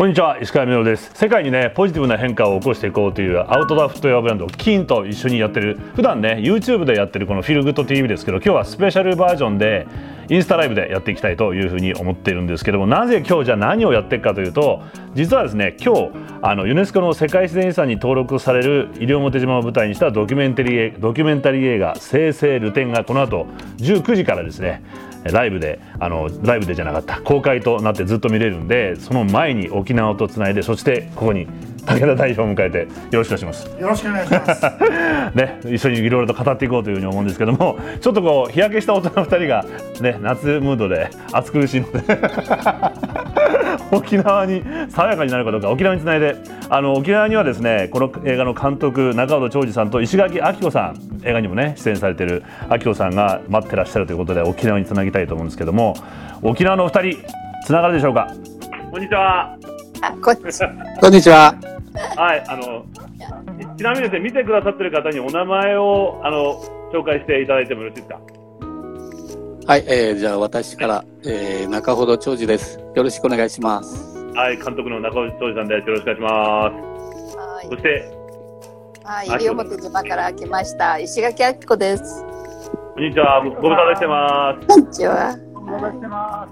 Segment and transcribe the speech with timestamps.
[0.00, 1.10] こんにちは石川みのです。
[1.12, 9.86] 世界にねポジティブな変化を起こしていこうというアウトドアフットウェアブランドキンと一緒にやってる普段ね YouTube でやってるこのフィルグッド TV ですけど今日はスペシャルバージョンで
[10.30, 14.80] インスタライブでやっていきたいというふうに思っているんですけどもなぜ今日じゃ何をやっていくかというと
[15.12, 23.46] 実はですね今日あのユネスコの世界自然遺産に登録される西表島を舞台にしたドキュメンタリードキュメンタリー映画「生成ルテン」がこの後
[23.76, 24.82] 19時からですね
[25.24, 31.46] ライブであのライブでじゃなかった公開となってずっと見れるんでその前に沖縄とつないでそしてここに
[31.86, 32.78] 武田代表を迎えて
[33.10, 33.80] よろしくお願いします。
[33.80, 34.62] よろしくお願いします。
[35.34, 39.64] ね、一緒にいろいろと語っていこうというふうに思うんですけども、 ちょっとこう日焼けした大人2人が
[40.00, 42.00] ね夏ムードで暑苦しいので
[43.92, 46.36] 沖縄に爽やかになるかどうか沖縄につないで、
[46.68, 55.94] あの沖縄にはですねこの映画の監督中尾長司さんと石垣明子さん映画にもね出演されている明子さんが待ってらっしゃるということで沖縄につなぎたいと思うんですけども、
[56.42, 57.18] 沖縄のお二人
[57.64, 58.32] つながるでしょうか？
[58.90, 59.56] こんにちは。
[60.02, 61.54] あこんにちは。
[61.94, 62.22] は。
[62.22, 62.84] はい、あの、
[63.76, 66.60] ちなみにですね、見てくださってる方にお名前を、あの、
[66.92, 68.20] 紹介していただいてもよろしいですか？
[69.66, 72.80] はい、えー、じゃあ私から、えー、中ほど長司です。
[72.96, 74.16] よろしくお願いします。
[74.34, 75.88] はい、監督の中尾長司さんです。
[75.88, 77.36] よろしくお願いします。
[77.36, 78.10] はいそして、
[79.04, 82.24] はい、西表島から来ました石垣明子です。
[82.94, 83.44] こんにちは。
[83.44, 84.66] ご無沙汰してます。
[84.66, 86.48] こんにちは。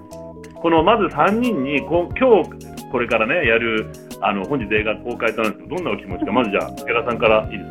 [0.55, 2.49] このまず3人にこ今日
[2.91, 7.69] これからねやるあの本日映画公開となるんですけどどんなお気持ちかまずじゃあ池田さんからいいです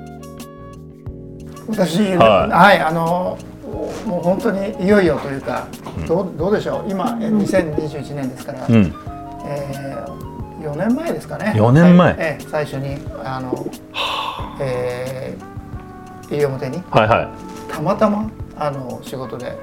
[1.66, 1.84] か？
[1.84, 2.78] 私、ははい。
[2.78, 3.36] い、あの
[4.06, 5.66] もう本当にいよいよというか、
[6.06, 8.94] どうどうでしょう、今、え2021年ですから、うん、
[9.44, 12.08] えー、4年前ですかね、4年前。
[12.08, 12.16] はい。
[12.18, 13.66] ええ最初に、あの
[14.60, 17.28] えー、西表に、はいは
[17.70, 19.54] たまたまあの仕事で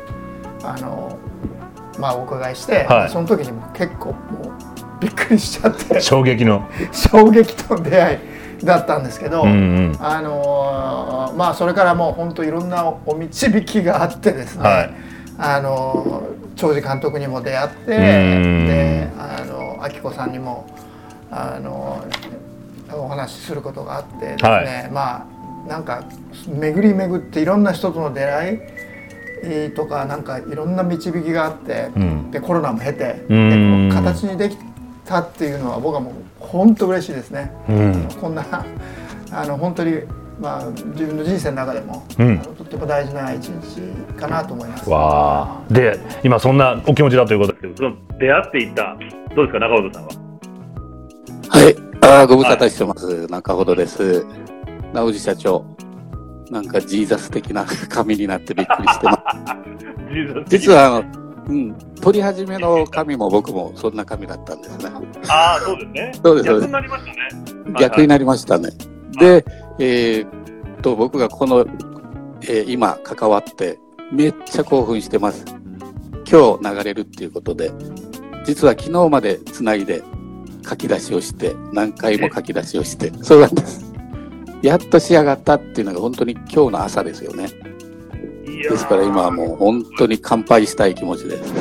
[0.64, 1.18] あの、
[2.00, 3.10] まあ、お伺いして、はい。
[3.10, 6.68] その時にも結構もうびっくりしちゃってい。、衝撃の。
[6.92, 8.20] 衝撃との出会
[8.62, 9.44] いだったんですけど。
[9.44, 9.54] うんう
[9.92, 9.98] ん。
[10.00, 14.94] あのーまあそれからもう本当いろんなお導きがあってですね、はい
[15.38, 20.66] あのー長司監督にも出会ってんであの明子さんにも
[21.30, 26.06] あのーお話しすることがあってですね、はいまあなんか
[26.48, 28.62] 巡り巡っていろんな人との出会
[29.68, 34.58] いとかなんかいろんな導きがあって、うんでコロナも経てで形にでき
[35.06, 37.52] たっていうのは僕はもう本当嬉しいですね。
[37.70, 38.10] うん。
[38.20, 38.44] こんな
[39.32, 40.02] あの本当に
[40.40, 43.82] まあ自分の人生の中でも、うんとっても大事な一日
[44.20, 44.90] かなと思います。
[44.90, 45.74] わあ。
[45.74, 47.76] で、今そんなお気持ちだということで。
[47.76, 48.98] その出会っていった
[49.36, 50.10] どうですか中尾さんは？
[51.50, 53.28] はい、あーご無沙汰してます。
[53.28, 54.26] 中ほどです。
[54.94, 55.66] 直司社長。
[56.52, 59.20] なんかジーザス的な 紙になってびっくりしてます。
[60.48, 64.86] 実はあの、うん、撮り始めの紙も僕もそんな紙だったんですね。
[65.28, 68.70] ああそうですねそうですそうです逆になりましたね逆になりましたね。
[69.20, 69.46] で、
[69.80, 70.28] えー
[70.78, 71.66] っと、僕がこの、
[72.42, 73.80] えー今関わって、
[74.12, 75.46] めっちゃ興奮してます。
[76.30, 77.72] 今日流れるっていうことで、
[78.46, 80.04] 実は昨日までつないで
[80.68, 83.94] 書き出しをして、何回も書き出しをして、そうなんです。
[84.62, 87.50] やっと仕上がったっていうのが本当に今日の朝ですよね。
[88.64, 91.54] ですから今はもう本当に乾杯したい気持ちです。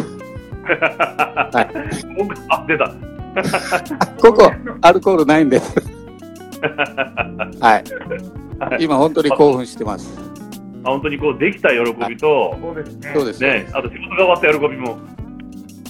[2.16, 2.92] 僕あ出た
[4.20, 5.74] ここ、アルコールないんです。
[7.60, 7.84] はい。
[8.82, 10.18] 今本当に興奮してます。
[10.84, 11.78] あ本当にこうできた喜
[12.08, 13.12] びとそうですね。
[13.14, 14.98] そうですねあと仕事が終わった喜びも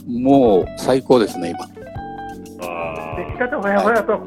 [0.07, 2.69] もう最高ですね、今。
[2.69, 4.21] あー出来たてほやほやと。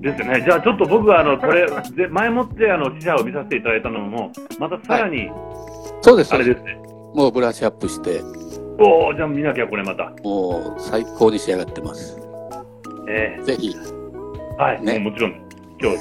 [0.00, 0.42] ですよね。
[0.44, 1.66] じゃあちょっと僕はあのこれ
[1.96, 5.28] で前もってあの試写を見させていただいたのもまたさらに
[6.06, 6.32] そうです。
[6.32, 6.78] あれですね。
[7.14, 8.22] もうブラッシュアップして、
[8.78, 10.12] おおじゃあ見なきゃこれまた。
[10.22, 12.16] もう最高に仕上がってます。
[13.08, 15.32] えぜひ、えはい、ねもうもちろん
[15.80, 15.96] 今日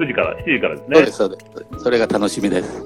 [0.00, 0.96] 19時から7時からですね。
[0.96, 1.36] そうです、そうで
[1.78, 1.84] す。
[1.84, 2.82] それが楽しみです。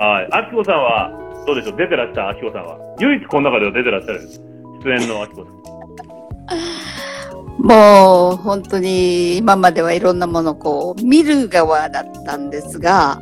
[0.00, 0.28] はい。
[0.32, 1.76] あきこさんはどうでしょう？
[1.76, 4.28] 出てらしたあきこさんは唯一この中では出てらっしゃる？
[4.82, 5.56] 出演のあきこさん。
[7.62, 13.18] もう本当に今まではいろんなものをこう見る側だったんですが、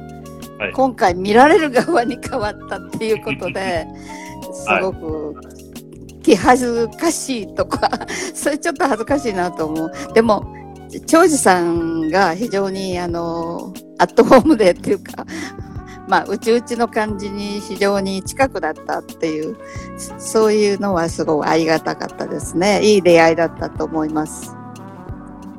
[0.64, 3.87] はい今回見られる側に変わったっていうことで、
[4.52, 5.37] すごく
[6.22, 7.90] 気恥ずかしいとか、
[8.34, 9.93] それちょっと恥ずかしいなと思う。
[10.14, 10.44] でも、
[11.06, 15.26] 長司さんが非常にあの、アットホームでっていうか、
[16.08, 19.56] まあ、うちうちの感じに非常に近くだったっていう、
[20.19, 22.82] そういうのはすごいありがたかったですね。
[22.82, 24.55] いい出会いだったと思います。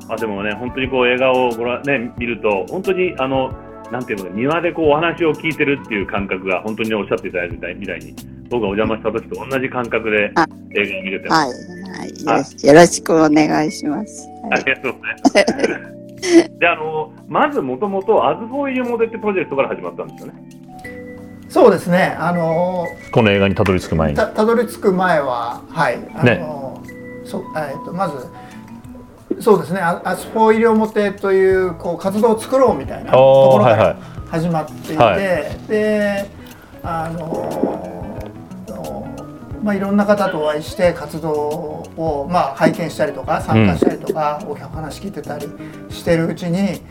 [0.08, 3.50] あでもね本当にこう映画をご覧ね見ると本当にあの
[3.90, 8.14] なんていうのか庭でこうお話を聞いてるっていう感覚が本当にねおっしゃっていただいたみたいに
[8.48, 11.72] 僕がお邪魔した時と同じ感覚であ映画を見れてます。
[11.72, 12.40] はい。
[12.40, 12.66] はい。
[12.66, 14.28] よろしくお願いします。
[14.50, 16.58] ありがとうございます。
[16.58, 20.34] で、あの、まずもともと、アズフォーイユモデってプロジェクトから始まったんですよね。
[21.48, 26.82] そうですねあのこの映画にたどり着く前にたたどり着く前ははいあの、
[27.24, 28.26] そえっとまず
[29.40, 29.80] そうですね。
[29.80, 33.88] アアスフォー医療モテというこう活動を作ろうみたいなところかはいはい。
[33.88, 33.96] ら
[34.30, 35.18] 始まっていて、はい。
[35.68, 36.30] で
[36.82, 38.06] あの
[39.62, 45.48] まあ、いろんな方とお会いして活動を、まあ、拝見したりとか参加したりとか、お話聞いてたり
[45.90, 46.82] してるうちに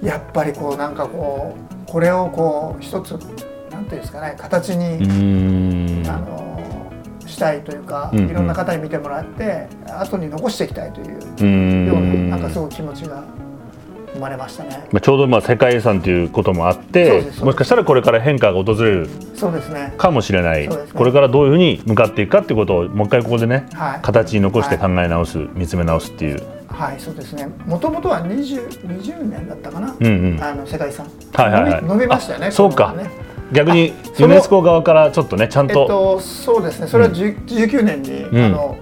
[0.00, 1.56] やっぱりこうなんかこ
[1.88, 3.18] うこれをこう一つ
[3.72, 6.49] なんていうんですかね形に、あの
[7.40, 9.66] したいというか、いろんな方に見てもらって
[9.98, 13.24] 後に残していきたいというようんななんかすごい気持ちが
[14.12, 14.86] 生まれましたね。
[14.92, 19.94] まあ、ちょうどまあ世界遺産ということもあってもしかしたらこれから変化が訪れるそうですね。
[19.96, 24.00] かもしれない、そうですねこれからどういうふうに向かっていくかっていうことをもう一回ここでねはい。
[24.02, 27.48] 形に残して考え直す、見つめ直すっていう、はい、そうですね。
[27.64, 29.94] もともとは20 20年だったかな？
[29.98, 31.06] うんうん、あの世界遺産。
[31.32, 32.48] はいはいはい伸びましたよね。
[32.48, 33.08] あそうかね
[33.52, 36.86] 逆にユネスコ側からちょっとねちゃんと、えっとそうですね。
[36.86, 38.44] それは10 19年に、うん。
[38.44, 38.78] あの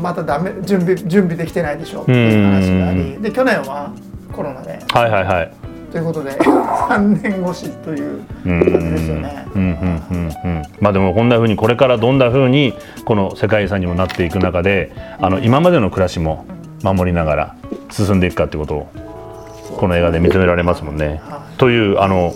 [0.00, 3.92] またダメ準備準備できてないでしょうっていう話があうんり、で去年は
[4.32, 4.78] コロナで。
[4.92, 5.52] はいはいはい。
[5.90, 8.60] ということで 3年越しといううん。
[8.60, 9.46] 感じですよね。
[9.54, 10.62] うんうんうんうん。
[10.80, 12.74] まあでもこんなふうにこれからどんなふうに
[13.04, 16.44] この世界遺産にもなっていく中であの今までの暮らしも
[16.82, 17.54] 守りながら
[17.90, 18.88] 進んでいくかってことを
[19.78, 21.20] この映画で認められますもんね。
[21.28, 22.32] はというあの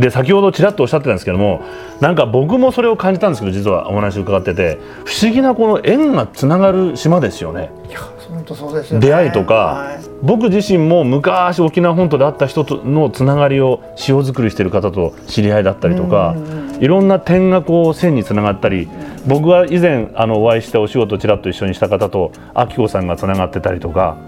[0.00, 1.62] で先ほどちらっとおっしゃってたんですけども
[2.00, 7.70] なんか僕もそれを感じたんですけど実はお話伺ってて不思議なこの縁がつながる島ですよね。
[7.86, 9.06] い、いや本当そうですよね。
[9.06, 16.36] 出会いとかはい僕自身も昔沖縄本島で会った人とのつながりを塩作りしてる方と知り合いだったりとか
[16.78, 18.88] いろんな点がこう線につながったり
[19.26, 24.18] 僕は以前あのお会いしてお仕事ちらっと一緒にした方とあきこさんがつながってたりとか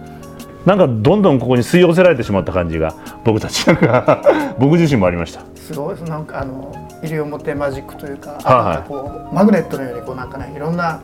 [0.66, 2.94] なんかどんどんここに吸い寄せられてしまった感じが
[3.24, 3.66] 僕たち。
[3.66, 4.22] なんか
[4.58, 5.42] 僕自身もありました。
[5.56, 6.72] すごいですなんかあの
[7.02, 8.38] 西表マジックというか,、は
[8.74, 8.88] いはい。
[8.88, 11.00] こうマグネットのようにこうなんかねいろんな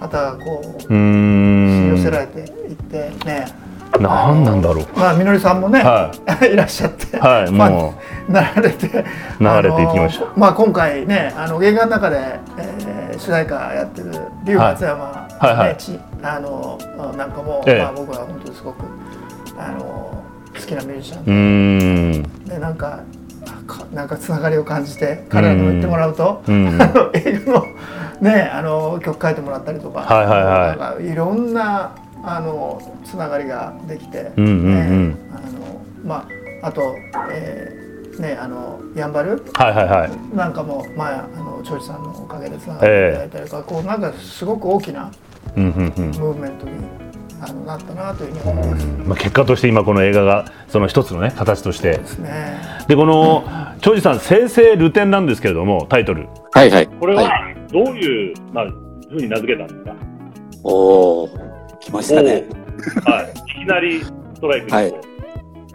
[0.00, 3.46] 方がこう吸い寄せらんれていってね、
[4.00, 4.86] なんなんだろう。
[4.98, 6.10] まあみのりさんもね、、は
[6.42, 6.54] い。
[6.56, 7.94] らっしゃって、はいも
[8.28, 9.04] なられて
[9.40, 10.26] 流れていきました。
[10.36, 12.18] まあ今回ねあの映画の中で、
[12.58, 14.10] えー、主題歌やってる
[14.44, 15.76] 龍松山、ねはいはい。
[15.76, 16.78] ちあの
[17.16, 17.82] なんかも、ええ。
[17.82, 18.84] まあ僕は本当にすごく
[19.58, 20.22] あの
[20.54, 22.76] 好きなミュージシャンでなん。
[22.76, 23.00] か
[23.44, 26.68] なんかなんかつながりを感じて彼らと言ってもらうと、うん。
[26.80, 27.66] あの映画の
[28.20, 30.78] ねあの曲書いてもらったりとか、はいはいはい。
[30.78, 31.90] なんかいろんな
[32.24, 35.10] あのつながりができて、うんうんうん。
[35.10, 36.26] ねあのま
[36.62, 36.94] ああと、
[37.30, 37.82] えー
[38.20, 40.36] ねあのやんばるはいはいはい。
[40.36, 45.10] なんかも前あの長司さんのおかげでつながっていただいたりとか、こうなんかすごく大きな
[45.56, 46.10] うんうんうん。
[46.10, 46.72] ムーブメントに
[47.40, 48.86] あのなったなというふうに思います。
[48.86, 51.92] まあ、結果として今この映画がその一つのね形として。
[51.92, 52.60] ですね。
[52.86, 53.44] でこの
[53.80, 56.28] 長司さん「生成ルテン」なんですけれどもタイトル。
[56.52, 56.86] はいはい。
[56.86, 58.66] これはい、どういう、まあ、
[59.08, 59.94] ふうに名付けたんですか？
[60.64, 61.51] おー、
[61.84, 62.44] 来ましたね。
[63.04, 63.60] はい。
[63.60, 64.94] いきなりストライクはい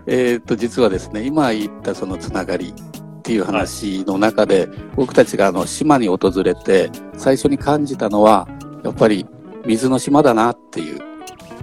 [0.10, 8.48] えーっと、実はですね、今言ったそのつながりっていう話の中で、僕たちがあの島に訪れて、最初に感じたのは、
[8.86, 9.26] やっぱり
[9.66, 11.02] 水の島だなっていう。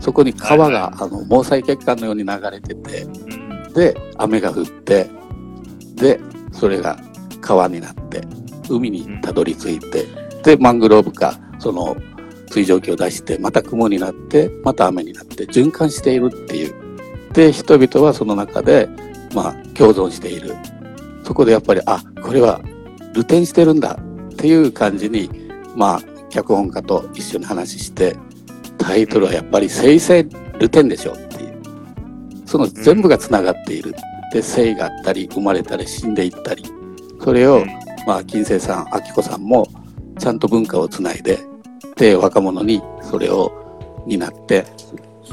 [0.00, 5.10] そこに川が、あの、毛細血管のように流れてて、うんで、雨が降って、
[5.96, 6.20] で、
[6.52, 6.96] それが
[7.40, 8.22] 川になって、
[8.70, 10.06] 海にたどり着いて、
[10.44, 11.96] で、マングローブか、その、
[12.54, 16.74] 水蒸気を出して、また雲になって、また雨になって、循環しているっていう。
[17.32, 18.88] で、人々はその中で、
[19.34, 20.54] まあ、共存している。
[21.24, 22.60] そこでやっぱり、あ、これは、
[23.12, 23.98] 流転してるんだ
[24.30, 25.28] っていう感じに、
[25.74, 28.16] まあ、脚本家と一緒に話して、
[28.78, 30.30] タイトルはやっぱり、生成流
[30.66, 31.60] 転でしょっていう。
[32.46, 33.96] その全部が繋がっている。
[34.32, 36.62] で、生があったり、生まれたり、死んでいったり。
[37.20, 37.64] それを、
[38.06, 39.66] まあ、金星さん、明子さんも、
[40.20, 41.40] ちゃんと文化をつないで、
[41.96, 43.52] で、若者にそれを
[44.06, 44.64] 担って、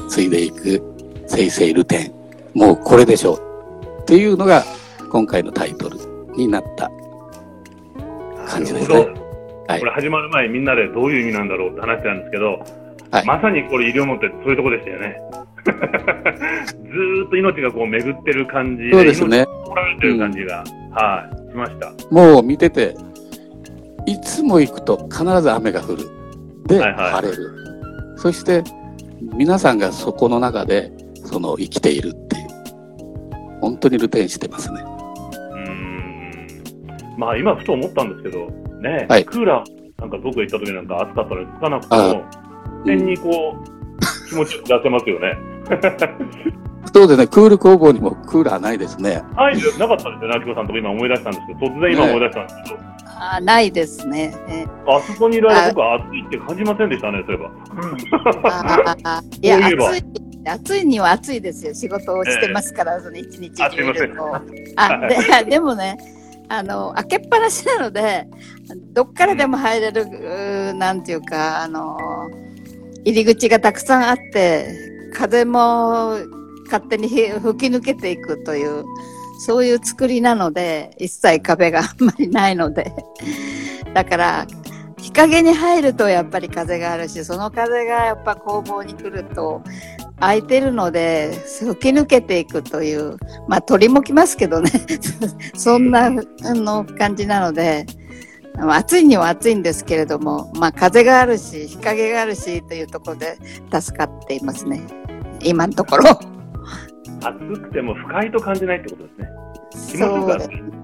[0.08, 0.82] 継いでいく、
[1.26, 2.12] 生成ルテン。
[2.54, 4.02] もうこれでしょう。
[4.02, 4.64] っていうのが、
[5.10, 5.98] 今回のタイトル
[6.36, 6.90] になった
[8.48, 8.96] 感じですね
[9.68, 12.58] はいこれ始まる前みんなでどういう意味なんだろうって話してたんですけど、
[13.10, 15.20] はいまさにこれ医療持ってそういうとこでしたよね。
[15.62, 19.46] ずーっと命がこう巡ってる感じで、そうですね。
[19.66, 21.92] 取られてる感じが、はい、しました。
[22.10, 22.96] もう見てて、
[24.06, 26.21] いつも行くと必ず雨が降る。
[26.76, 28.14] で、はいはい晴れる。
[28.16, 28.62] そして、
[29.34, 30.92] 皆さんがそこの中で、
[31.24, 32.48] その生きているっていう。
[33.60, 34.82] 本当にルテンしてますね。
[34.82, 37.18] うーん。
[37.18, 38.50] まあ今ふと思ったんですけど、
[38.80, 42.24] ね、はいクーラーなんか僕が行った時なんか暑かったのにつかなくてあも、
[42.84, 45.36] 変にこう、気持ち出せますよね。
[46.92, 49.22] そうですね、クール工房にもクーラーないですね。
[49.36, 52.91] はい、なかったですよね、あきこさんとこ今思い出したんですけど、突然今思い出したんですけど、
[53.30, 54.34] あないですね。
[54.48, 57.44] えあそこにいる間僕は暑いって感じませんでしたね、そういえ
[58.98, 59.22] ば。
[59.40, 60.04] いや暑い
[60.44, 61.72] 暑いには暑いですよ。
[61.72, 64.34] 仕事をしてますから、その一日中いると。
[64.76, 65.96] あででもね
[66.48, 68.26] あの開けっぱなしなので
[68.92, 71.96] どっからでも入れる、うーなんていうかあの
[73.04, 74.66] 入り口がたくさんあって
[75.14, 76.18] 風も
[76.64, 78.84] 勝手にひ吹き抜けていくという
[79.38, 82.92] そういう作りなので一切壁があんまりないので。
[83.94, 84.46] だから
[85.02, 89.62] 日陰に入るとやっぱり風があるしその風がやっぱ工房に来ると
[90.20, 93.16] 空いてるので吹き抜けていくという
[93.48, 94.70] まあ鳥も来ますけどね。
[95.56, 97.84] そんなの感じなので
[98.56, 103.38] 暑いには暑いんですけれども、まあ、風があるし日陰があるしというところで
[103.72, 104.82] 助かっていますね。
[105.42, 106.20] 今のところ。
[107.22, 109.28] 暑くても不快と感じないってことですね。
[109.92, 110.82] 気持ちよく暑い。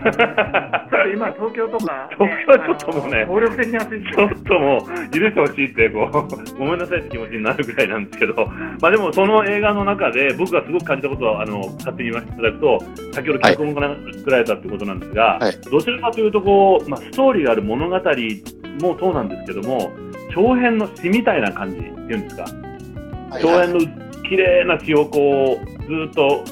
[1.12, 8.34] 今、東京とか、東京はちょっともうね暴力的に暑いちょっともう許してほしいってこうごめんなさいって気持ちになるぐらいなんですけど、
[8.80, 12.78] まあでもその映画の中で僕がすごく感じたことはあの勝手に言わせていただくと、
[13.12, 15.70] 先ほど脚本が作られたってことなんですが、はい。
[15.70, 19.90] どちらかというとこう、まあ、ストーリーがある物語もそうなんですけども、
[20.34, 23.42] 長編の詩みたいな感じっていうんですか、はい。
[23.42, 26.44] 長編の綺麗な詩をこうずっと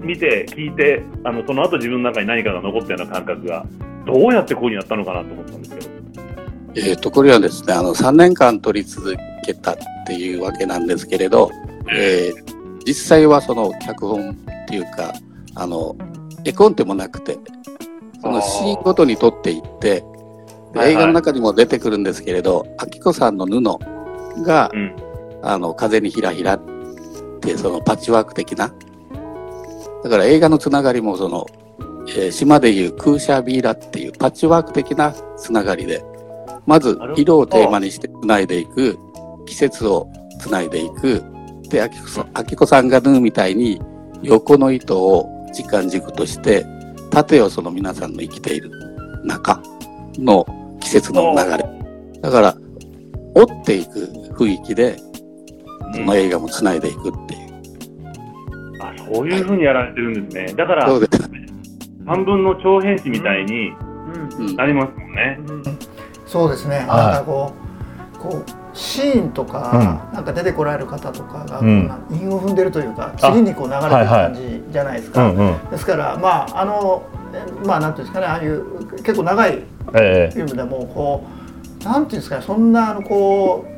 [0.00, 3.64] 見て聞いて、あのその後自分の中に何かが残ったような感覚が
[4.04, 5.90] どうやってこうになったのかなと思ったんですけど。
[6.74, 9.76] えーと、これはですね、あの、3年間撮り続けたっ
[10.06, 11.50] ていうわけなんですけれど、
[11.90, 14.34] えー実際はその脚本っ
[14.66, 15.12] ていうか、
[15.54, 15.94] あの、
[16.46, 17.36] 絵コンテもなくて、
[18.22, 20.02] そのシーンごとに撮っていって、
[20.74, 24.96] 映画の中にも出てくるんですけれど、あきこさんの布が、うん。
[25.42, 26.60] あの、風にひらひらっ
[27.38, 28.72] て、そのパッチワーク的な。
[30.04, 31.46] だから映画のつながりもその、
[32.08, 36.02] えー島でいうクーシャービーラっていうパッチワーク的なつながりで、
[36.66, 38.98] まず色をテーマにしてつないでいく、
[39.46, 40.08] 季節を
[40.40, 41.22] つないでいく、
[41.68, 42.00] で、あき
[42.56, 43.80] こさん、が縫うみたいに
[44.22, 46.64] 横の糸を時間軸として、
[47.10, 48.70] 縦をその皆さんの生きている
[49.24, 49.62] 中
[50.18, 50.46] の
[50.80, 51.64] 季節の流れ。
[52.20, 52.56] だから、
[53.34, 54.00] 追っていく
[54.32, 54.96] 雰囲気で、
[55.94, 57.48] その映画もつないでいくっていう。
[58.80, 60.54] あそういうふうにやられてるんですね。
[60.54, 61.30] だから、そうです。
[62.06, 63.70] 半分の長編誌みたいに
[64.38, 65.38] うんなりますもんね。
[66.26, 67.52] そうですね、はいなんかこ
[68.16, 68.44] うこう
[68.74, 75.70] シーンとか、なんか出てこられる方とかが、うん韻を踏んでるというか次にこう流れてる感じじゃないですか、うんうん。
[75.70, 77.02] ですからまああの
[77.34, 79.62] えまあなんていうんですかねああいう結構長い
[79.94, 81.24] えフィルムでもこ
[81.80, 83.70] うなんていうんですかねそんなあのこう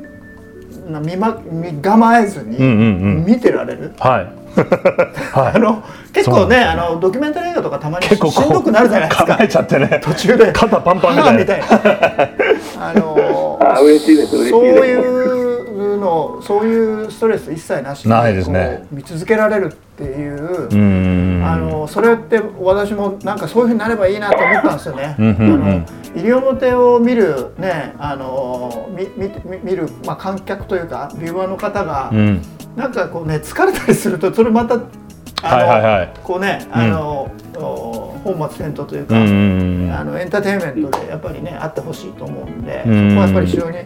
[0.87, 2.43] 見,、ま、見構えず。
[2.43, 4.41] に見てられる、はい。
[5.31, 5.55] はい。
[5.55, 10.01] あの結構そうねあのドキュメンタリー映画とかたまにしんどくなるじゃないですか構えちゃってね。
[10.03, 11.65] 途中で肩パンパンみたいな。
[12.79, 21.43] あの 嬉しいです、嬉そういうのそういうストレス一切なしにないですね見続けられるっていう、うん。
[21.45, 25.15] あのそれって私もなんかそういうふうになればいいなと思ったんですよね。
[25.17, 25.85] うんうんうんあの
[26.15, 29.31] 西表を見るねあのみ見
[29.63, 32.41] 見るまあ観客というかビューワーの方が、うん。
[32.75, 36.13] なんかこうね疲れたりするとそれまたあの、はいはいはい。
[36.23, 39.15] こうねあの、お本末転倒というか。
[39.15, 39.91] うんうんうん。
[39.91, 43.77] あのエンターテインメントでやっぱりねあってほしいと思うんで、うんそこはやっぱり非常に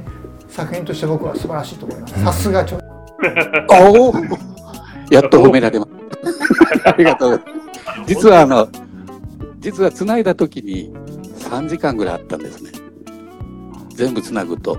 [0.49, 2.23] 作品として僕は素晴らしいと思います。
[2.23, 2.79] さすがちょ
[3.69, 4.13] おお
[5.09, 5.91] やっと褒められます。
[6.85, 7.65] ありがとうございます。
[8.07, 8.67] 実はあの、
[9.59, 10.93] 実は繋いだ時に
[11.49, 12.71] 3時間ぐらいあったんですね。
[13.89, 14.77] 全部繋ぐと。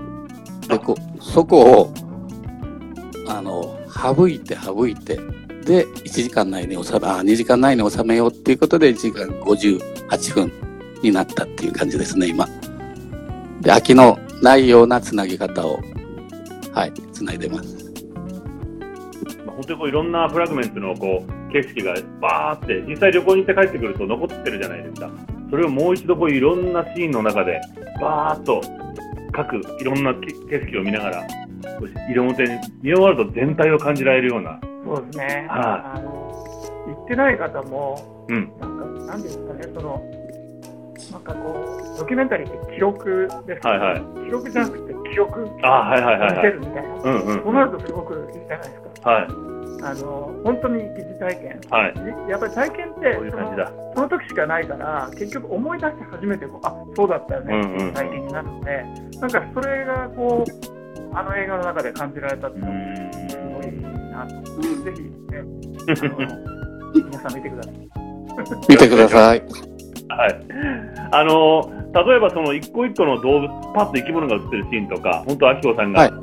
[0.67, 1.93] で、こう、そこを、
[3.27, 5.15] あの、省いて省いて、
[5.65, 10.51] で、1時間内に収め、あ、2時間内に収めようっていうことで1時間58分
[11.01, 12.45] になったっていう感じですね、今。
[13.61, 15.79] で、飽きのないような繋ぎ方を、
[16.73, 17.75] はい、繋いでます。
[19.45, 25.09] まあ本当にこういろんなフラグメントのこう景色がバーって実際旅行に行って帰ってくると残ってるじゃないですか
[25.49, 27.61] それをもう一度こういろんなシーンの中で
[28.01, 28.61] バーっと
[29.31, 31.27] 各いろんなけ景色を見ながら
[32.09, 35.47] 色表に見終わると全体を感じられるような、そうですね。
[35.49, 36.11] はあの
[36.87, 40.17] 行ってない方もうん、なんかなんていうんですかねその
[41.11, 44.25] なんかこうドキュメンタリーって記録ですけど、はいはい。
[44.25, 46.37] 記録じゃなくて記憶あはいはいはいはい。
[46.37, 46.81] 見せるみたいな。
[46.81, 47.43] うんうん。
[47.43, 49.09] そうなるとすごくいいじゃないですか。
[49.11, 53.71] はいあの本当に疑似体験、はい、やっぱり体験ってそういう感じだ。
[53.95, 57.75] その時しかないから結局思い出して初めてこうあそうだったよねうんうん。
[57.75, 58.83] っていう体験になるので、
[59.19, 62.77] なんかそれがこうあの映画の中で感じられたっていうのは
[63.29, 63.71] すごい
[64.11, 65.11] なと思って、ぜひ、ね、
[65.89, 67.73] あの皆さん見てください。
[68.69, 69.43] 見てください。
[70.09, 70.39] はい、
[71.11, 76.11] あの例えばその一個一個の動物、パッと生き物が映ってるシーンとか、本当、あきこさんはい。
[76.11, 76.19] が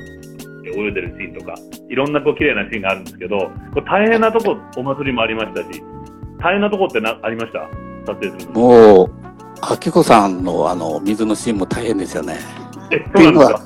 [0.76, 1.54] 泳いでるシーンとか、
[1.88, 3.50] いろんなこう綺麗なシーンがあるんですけど、こ
[3.81, 5.83] れ大変なとこ、お祭りもありましたし、
[6.38, 7.69] 大変なとこってなありました？
[8.07, 8.61] 撮影するの。
[8.61, 9.11] もう、
[9.62, 12.37] あきこさんのあの、水のシーンも大変ですよね。
[12.93, 13.61] え、そうなんですか？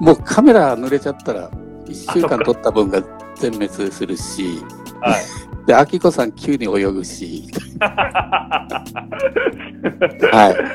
[0.00, 1.50] もうカメラ濡れちゃったら、
[1.86, 3.02] 1週間撮った分が
[3.36, 4.58] 全滅するし、
[5.00, 5.22] はい。
[5.66, 7.44] で、あきこさん急に泳ぐし、
[7.80, 8.84] は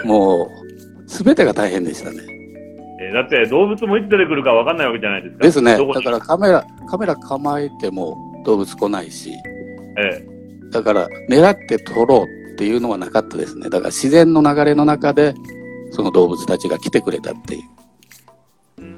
[0.03, 0.49] い、も
[1.05, 2.17] う、すべてが大変でしたね。
[3.09, 5.43] えだって動物もいつ出てくるかわかんないわけじゃないですか。
[5.43, 5.77] ですね。
[5.77, 9.31] だからカメラ、カメラ構えても動物来ないし、
[9.97, 10.25] え
[10.71, 13.69] だから狙って撮ろうっていうのはなかったですね。
[13.69, 15.33] だから自然の流れの中で、
[15.91, 17.61] その動物たちが来てくれたっていう。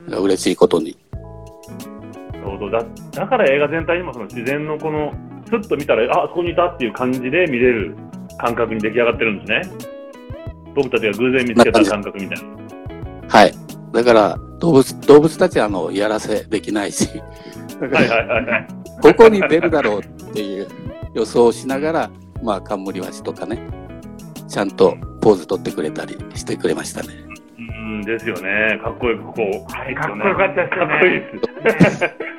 [0.06, 0.98] だから嬉しいことに。
[2.34, 5.14] えなるほどだだから映画全体にもその自然のこの、
[5.48, 7.96] すっと見たら、あ、そこにいたっていう感じで見れる
[8.40, 9.92] 感覚に出来上がってるんですね。
[10.76, 12.62] 僕たちが偶然見つけた感覚みたいな。
[13.30, 13.71] はい。
[13.94, 17.10] だから動物、動物たちはあの、やらせできないし、
[17.80, 18.68] だかはいらはいはいはい。
[19.02, 20.68] ここに出るだろうっていう
[21.14, 22.12] 予想をしながら、
[22.44, 23.60] まあ、カンムリワシとかね、
[24.48, 27.10] ちゃんとポーズ取ってくれたりしてくれましたね。
[27.58, 27.62] う
[28.00, 28.80] んですよね。
[28.84, 29.74] かっこよくこう。
[29.74, 32.32] はいかっこよかったですよねかっこいいです。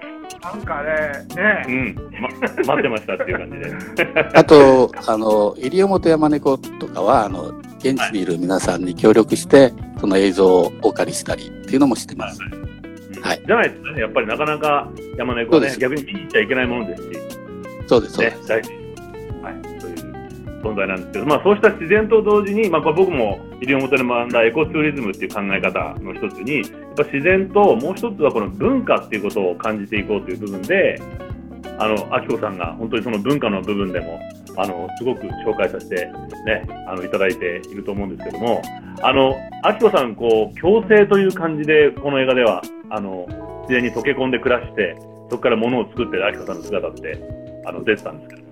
[0.42, 0.90] なんかね、
[1.36, 2.28] ねうん、ま、
[2.66, 4.28] 待ってましたっていう感じで。
[4.34, 12.40] あと、あの、西表山猫とかは、あの、現地にいる皆さんに協力して、その映像をお借りしたりっていうのもしてます。
[13.22, 13.42] はい。
[13.46, 17.08] じゃないとね、やっぱりなかなか山猫はね、逆に見に行っちゃいけないものですし、
[17.86, 18.54] そうです、そうです。、ね。
[18.56, 18.64] はい、
[19.80, 19.96] そういう
[20.60, 31.00] 存在なんですけど、まあそうした自然と同時に、まあ僕も西表で学んだエコツーリズムっていう考え方の一つに、やっぱ自然ともう一つはこの文化っていうことを感じていこうという部分で、
[31.78, 34.18] あの、あきこさんが本当にその文化の部分でも、
[34.56, 36.06] あの、すごく紹介させて
[36.46, 38.62] ね、あの、いただいていると思うんですけども、
[39.02, 43.26] あの、あきこさん、こう、共生という感じで、この映画では、あの、
[43.68, 44.96] 自然に溶け込んで暮らして、
[45.30, 47.18] そこから物を作ってるあきこさんの姿って、
[47.66, 48.42] あの、出てたんですけど、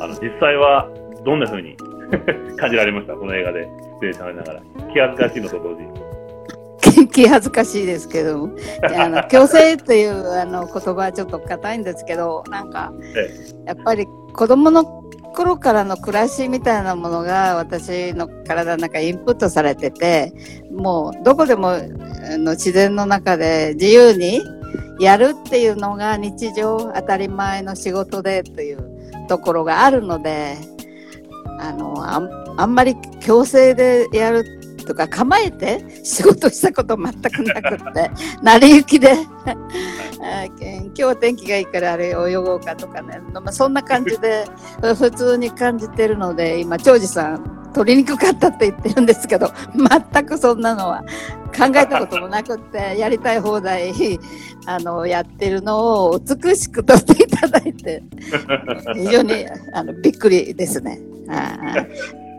[0.00, 0.88] あの、実際は、
[1.24, 1.74] どんな風に
[2.58, 3.14] 感じられました？
[3.14, 3.66] この映画で
[4.02, 4.60] 出演されながら。
[4.92, 6.04] 気恥ずかしいのと同時に。
[7.08, 8.50] 気恥ずかしいですけども
[8.96, 12.92] あの共生っていうあの言葉はちょっと硬いんですけどなんか
[13.66, 15.03] やっぱり子供の
[15.34, 20.32] 頃からの暮らしみたいなものが私の体の中インプットされてて
[20.72, 21.72] もうどこでも
[22.38, 24.40] の自然の中で自由に
[25.00, 30.56] やるっていうのが日常当たり前の仕事でというところがあるので
[31.58, 34.44] あのあんあんまり強制でやる
[34.84, 38.10] とか構えて仕事したこと全くなくって
[38.42, 39.14] 成り行きで。
[40.24, 44.46] あ今日は天気がいいからあれ泳ごうかとかね、まあ、そんな感じで
[44.96, 49.52] 普通に感じてるので今長司さん取りにくかったって言ってるんですけど
[50.12, 51.04] 全くそんなのは
[51.54, 53.92] 考えたこともなくってやりたい放題
[54.66, 58.02] あのやってるのを美しく撮っていただいて
[58.94, 61.00] 非常にあのびっくりですね。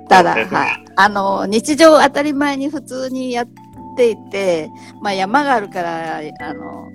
[0.09, 3.47] ただ、 はい、あの日常当たり前に普通にやっ
[3.97, 4.69] ていて、
[5.01, 6.89] まあ、山があるからあの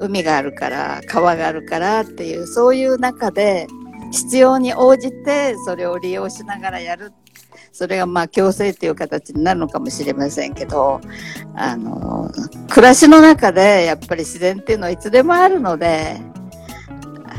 [0.00, 3.66] 海があるから川があるからっていうそういう中で
[4.10, 7.12] 必要に応じてそれを利用しながらやる。
[7.72, 11.00] それがまあ強制っていう形になるのかもしれませんけど
[11.56, 12.30] あの
[12.68, 16.20] 暮らしの中でやっぱり自然っていうのはいつでもあるので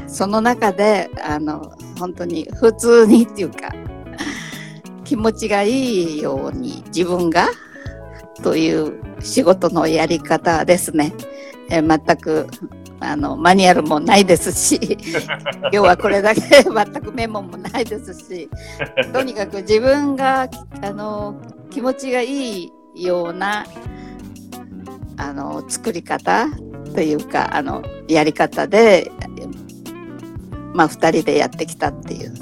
[0.08, 3.74] その中であの本当に普通にっていうか
[5.06, 7.48] 気持ちがいいように自分が
[8.44, 11.14] という仕事のやり方ですね。
[11.70, 12.48] え全く
[13.00, 14.80] あのマニュアルもないですし
[15.62, 16.64] 今日はこれだけ全
[17.02, 18.50] くメモもないですし
[19.14, 20.48] とにかく自分が
[20.82, 21.36] あの
[21.70, 23.66] 気持ちがいいような
[25.18, 26.48] あの作り方
[26.94, 29.12] というかあのやり方で、
[30.74, 32.34] まあ、2人でやってきたっていう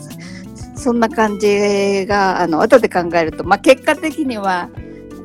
[0.75, 4.69] そんな感じがあの後で考えると、まあ、結果的には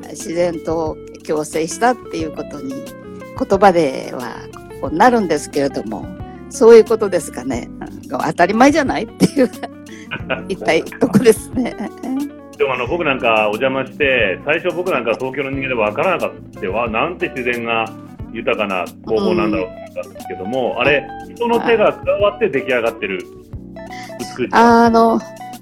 [0.09, 4.35] 自然と共生したっていうことに言葉では
[4.81, 6.05] こうなるんですけれども
[6.49, 7.69] そういうことですかね
[8.09, 9.49] 当たり前じゃないっていう
[10.49, 11.75] 一体とこですね。
[12.57, 17.85] でもあの僕なんかお邪魔して最初僕なんか東京の人間で分からなかったわなんて自然が
[18.33, 23.25] 豊かな工法なんだろうと思ったんですけども、あれ、人の手が加わって出来上がってる
[24.37, 24.85] 美しさ。
[24.85, 25.19] あの、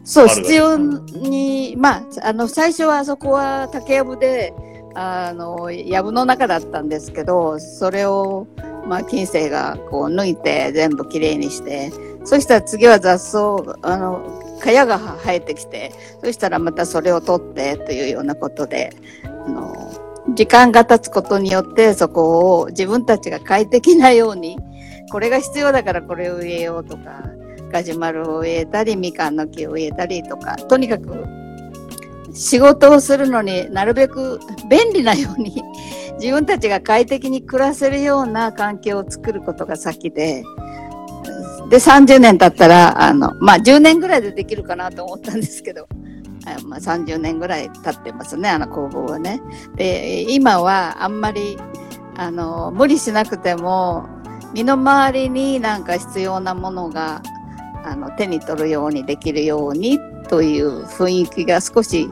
[0.08, 4.54] そう、必要に、まあ、あの、最初はあそこは竹やぶで、
[4.96, 8.48] あの、やぶの中だったんですけど、それを、
[8.88, 11.92] まあ、金星がこう抜いて全部きれいにして、
[12.24, 15.92] そしたら次は雑草、あの、かやが生えてきて、
[16.24, 19.92] そしたらまたそれを取ってというようなことで、あの、
[20.36, 24.58] 時間が経つことによってそこを自分たちが快適なように、
[25.12, 27.24] これが必要だからこれを植えようとか、
[27.72, 31.26] ガジュマルを植えたり、みかんの木を植えたりとか、とにかく
[32.34, 35.64] 仕事をするのになるべく便利なように
[36.20, 40.44] 自分たちが快適に暮らせるような環境を作ることが先で、
[41.70, 45.88] で、30年経ったら、あの、まあ、10年ぐらいでできるかなと思ったんですけど、
[46.46, 49.42] あまあ、30年ぐらい経ってますね、あの工房はね。
[49.76, 51.58] で、今はあんまり、
[52.16, 54.08] あの、無理しなくても、
[54.54, 57.22] 身の回りになんか必要なものが、
[57.88, 62.10] あの、手に取るようにできるようにという雰囲気が少し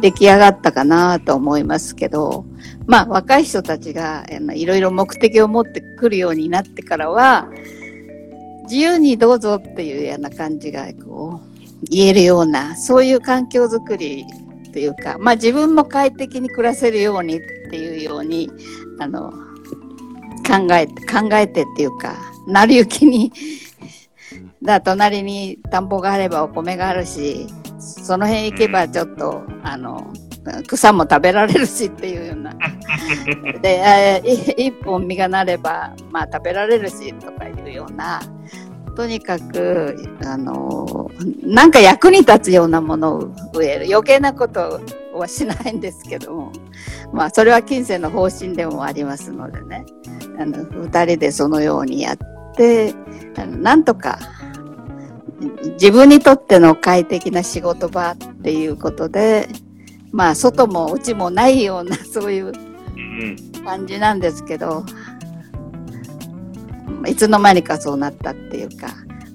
[0.00, 2.44] 出来上がったかなと思いますけど、
[2.86, 7.48] まあ若い人たちがいろいろ目的を持ってくるようになってからは、
[8.64, 14.24] 自由にどうぞっていうような感じがこう言えるような、そういう環境づくり
[14.72, 18.48] というか、まあ自分も快適に暮らせるようにっていうように、
[19.00, 19.32] あの、
[20.46, 23.32] 考えて、考えてっていうか、成り行きに
[24.64, 27.46] だ隣に田んぼがあればお米があるし、
[27.78, 30.12] その辺行けばちょっと、あの、
[30.66, 32.54] 草も食べられるしっていうような。
[33.60, 34.22] で、
[34.56, 38.20] 一本実がなれば、まあ食べられるしとかいうような、
[38.96, 41.10] とにかく、あの、
[41.42, 43.86] なんか役に立つようなものを植える。
[43.90, 44.80] 余計なこと
[45.14, 46.52] はしないんですけども、
[47.12, 49.84] まあそれは金銭の方針でもありますのでね、
[50.38, 52.16] あの、二人でそのようにやっ
[52.56, 52.94] て、
[53.60, 54.18] なんとか
[55.72, 59.48] 自分にとっての快適な仕事場っていうことで、
[60.12, 62.52] まあ外も内もないような そういう
[63.64, 64.84] 感じなんですけど、
[67.06, 68.88] いつの間にかそうなったっていうか、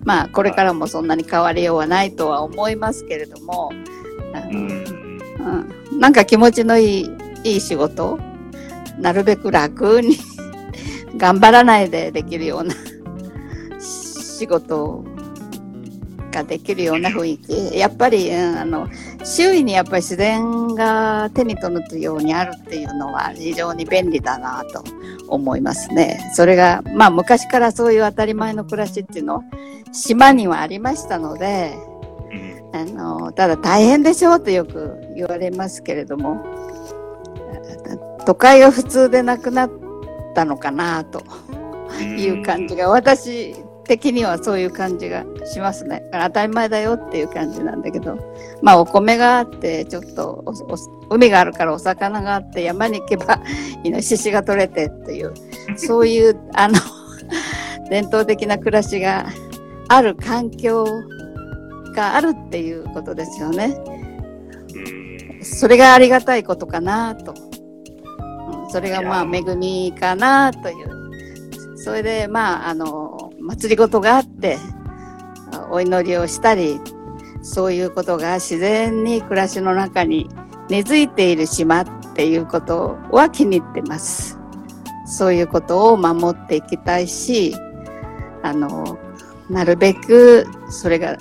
[0.04, 3.72] まあこれからもそんなに変わりようはないとは思いますけれども、
[4.34, 5.20] あのうん
[5.92, 7.10] うん、なんか気持ちのいい
[7.44, 8.20] いい仕事
[9.00, 10.18] なるべく楽に
[11.18, 12.76] 頑張らないでできるような
[13.80, 15.06] 仕事を
[16.32, 17.78] ができるような雰囲気。
[17.78, 18.88] やっぱり、うん、あの
[19.24, 24.84] 周囲にやっぱり自然が手に取るようにあるっていうのは非常に便利だなと
[25.28, 26.32] 思いますね。
[26.34, 29.44] それがまあ昔からそういう当たり前の暮らしっていうのは
[29.92, 31.74] 島にはありましたので、
[32.32, 32.76] うん。
[32.76, 36.44] あの、ただ大変でしょうとよく言われますけれども、
[38.26, 39.72] 都会が普通でなくなっ
[40.36, 41.24] たのかなと
[42.00, 43.56] いう感じが、私
[43.90, 46.08] 的にはそういう感じがしますね。
[46.14, 48.20] 当たり前だよっていう感じなんだけど、
[48.62, 50.46] まあお米があって、ちょっと
[51.10, 53.42] 海があるからお魚があって、山に行けば
[53.84, 55.34] イノシシが取れてっていう、
[55.76, 56.76] そういう、あの、
[57.90, 59.26] 伝統的な暮らしが
[59.88, 60.86] ある環境
[61.96, 63.76] があるっていうことですよね。
[64.76, 64.96] う
[65.40, 67.34] んそれがありがたいことかなと。
[67.34, 71.78] うんそれがまあ恵みかなという。
[71.78, 73.19] それでまああの、
[73.50, 74.60] 祭りごとがあって、
[75.72, 76.80] お祈りをしたり、
[77.42, 80.30] そういうことが自然に暮らしの中に
[80.70, 84.38] 根付いている島っていうことは気に入ってます。
[85.08, 87.56] そういうことを守っていきたいし、
[88.44, 89.00] あの、
[89.50, 91.18] なるべくそれが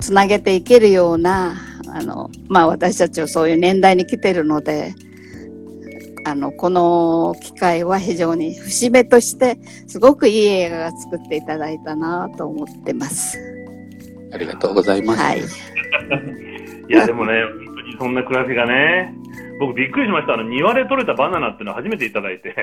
[0.00, 1.54] つなげていけるような、
[1.86, 4.96] あの、まあ私たちはそういう年代に来てるので、
[6.24, 13.38] あの、この機会は非常に節目として、すごくいい映画が作っていただいたなと思ってます。
[14.32, 15.20] ありがとうございます。
[15.20, 15.40] はい。
[16.88, 19.14] いや、 でもね、本当にそんな暮らしがね、
[19.58, 20.34] 僕びっくりしました。
[20.34, 22.54] あの、庭で採れたバナナっていうのを初めていただいて、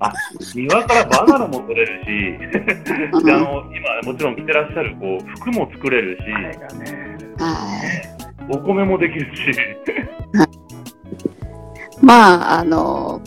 [0.00, 0.12] あ、
[0.54, 6.22] 庭からバナナも取れるし、で、あの、今もちろん着てらっしゃる、こう、服も作れるし、
[7.42, 7.80] は
[8.12, 8.16] い。
[8.48, 9.58] お米もできるし、
[12.02, 13.20] まあ、あの、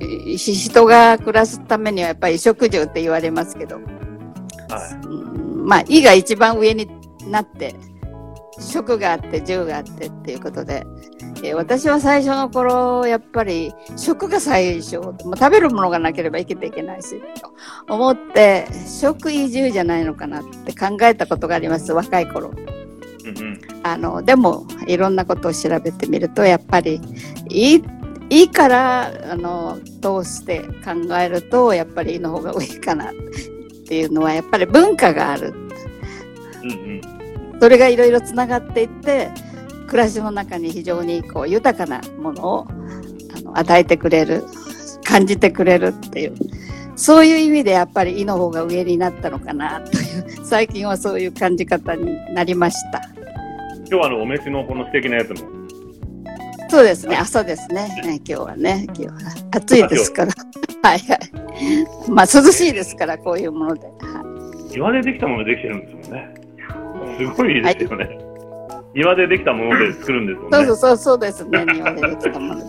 [0.00, 5.06] い人が暮らすためにはやっぱり衣食住って言われますけど、はい。
[5.06, 6.88] うんまあ、意が一番上に
[7.28, 7.74] なって、
[8.58, 10.86] 食があって、住があってっていうことで、
[11.42, 22.52] えー私は最初の頃、やっぱり食が最初、もう食べるものがなければ生きていけないし、と思って、食移住じゃないのかなって考えたことがあります、若い頃。
[23.24, 23.60] うんうん。
[23.82, 27.00] あの、でも、いろんなことを調べてみると、やっぱり、
[27.48, 27.84] いい、
[28.30, 33.14] いいからあの通して考えるとやっぱりいの方が上かなっ
[33.88, 35.52] ていうのはやっぱり文化がある。
[36.62, 37.60] うんうん。
[37.60, 39.30] それがいろいろつながっていって
[39.88, 42.66] 暮らしの中に非常にこう豊かなものを
[43.36, 44.44] あの与えてくれる
[45.04, 46.34] 感じてくれるっていう
[47.00, 53.00] そういう意味でやっぱり「い」の方が上になったのかなという最近はそういう感じ方になりました。
[53.78, 55.48] 今日はあのお召しのこの素敵なやつも。
[56.68, 57.16] そうですね。
[57.16, 57.88] 朝ですね。
[58.04, 58.84] ね今日はね。
[58.88, 59.14] 今日は。
[59.52, 60.32] 暑いですから。
[60.82, 61.20] はいはい。
[62.10, 64.74] まあ涼しいですからこういうもので、はい。
[64.76, 66.34] 岩でできたものでできてるんですもんね。
[67.18, 68.18] すごいですよね。
[68.94, 70.58] 岩でできたもので作るんですもんね。
[70.58, 71.64] そうそうそうそうですね。
[71.64, 72.64] 庭でできたもので。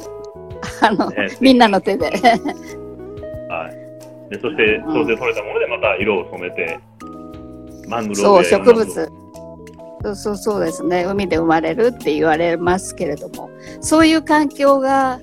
[0.83, 2.05] あのね みんなの手で。
[3.49, 3.80] はい。
[4.31, 6.79] でそして、うんそれで取れたものでまた色を染めて、
[7.87, 9.11] マングローブそう、や植物。
[10.03, 11.03] そうそうそうですね。
[11.03, 15.19] 海で生まれるって言われますけれども、そういう環境が、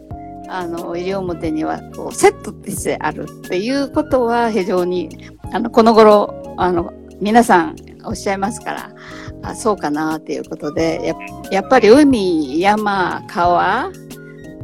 [0.48, 5.08] あの、西表にはこうセットとしてあるっていうことは非常に、
[5.52, 8.90] あの、この頃、あの、皆さんおっしゃいますから、
[9.42, 11.14] あそうかなっていうことでや、
[11.50, 13.90] やっぱり海、山、川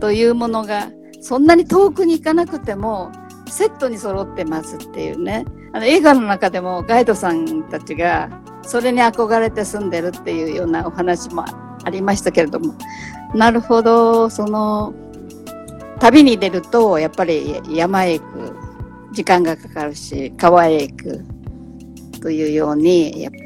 [0.00, 0.88] というものが、
[1.20, 3.10] そんなに遠くに行かなくても、
[3.54, 5.44] セットに揃ってますっていうね。
[5.72, 8.28] あの映画の中でもガイドさんたちが
[8.62, 11.44] それに憧れて住んでるっていうようなお話も
[11.84, 12.74] ありましたけれども
[13.34, 14.94] なるほどその
[15.98, 18.56] 旅に出るとやっぱり山へ行く
[19.12, 21.24] 時間がかかるし川へ行く
[22.20, 23.38] というようにやっぱ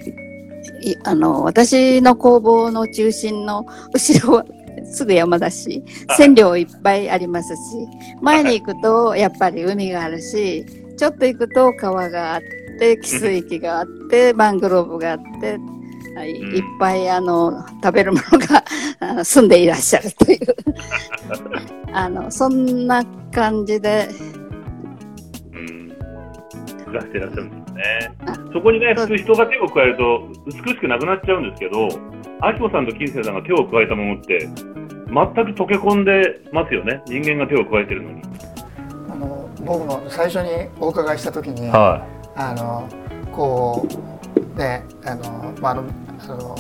[0.83, 4.45] りあの私の工房の中心の後ろは
[4.93, 5.85] すぐ山だし
[6.17, 7.61] 線量いっぱいありますし
[8.21, 10.65] 前に行くとやっぱり海があるし
[10.97, 12.41] ちょっと行くと川があっ
[12.79, 15.59] て汽水域があってマングローブがあって
[16.19, 16.33] はい。
[16.33, 18.65] いっぱいあの食べるものが
[18.99, 20.41] あの住んでいらっしゃるという。
[21.95, 24.09] あのそんな感じで。
[25.53, 25.97] うん。
[26.87, 28.11] 暮らしてらっしゃるね。
[28.53, 31.89] そこにね、普通人が手を加えると美しくなくなっちゃうんですけど、
[32.41, 34.55] あきこさんと金星さんが手を加えたものって、全
[35.07, 37.03] く溶け込んでますよね。
[37.07, 38.23] 人間が手を加えてるのに。
[39.11, 42.89] あの僕も最初にお伺いした時に、はあの
[43.33, 43.87] こ
[44.55, 45.85] うねあのまああの
[46.21, 46.57] あの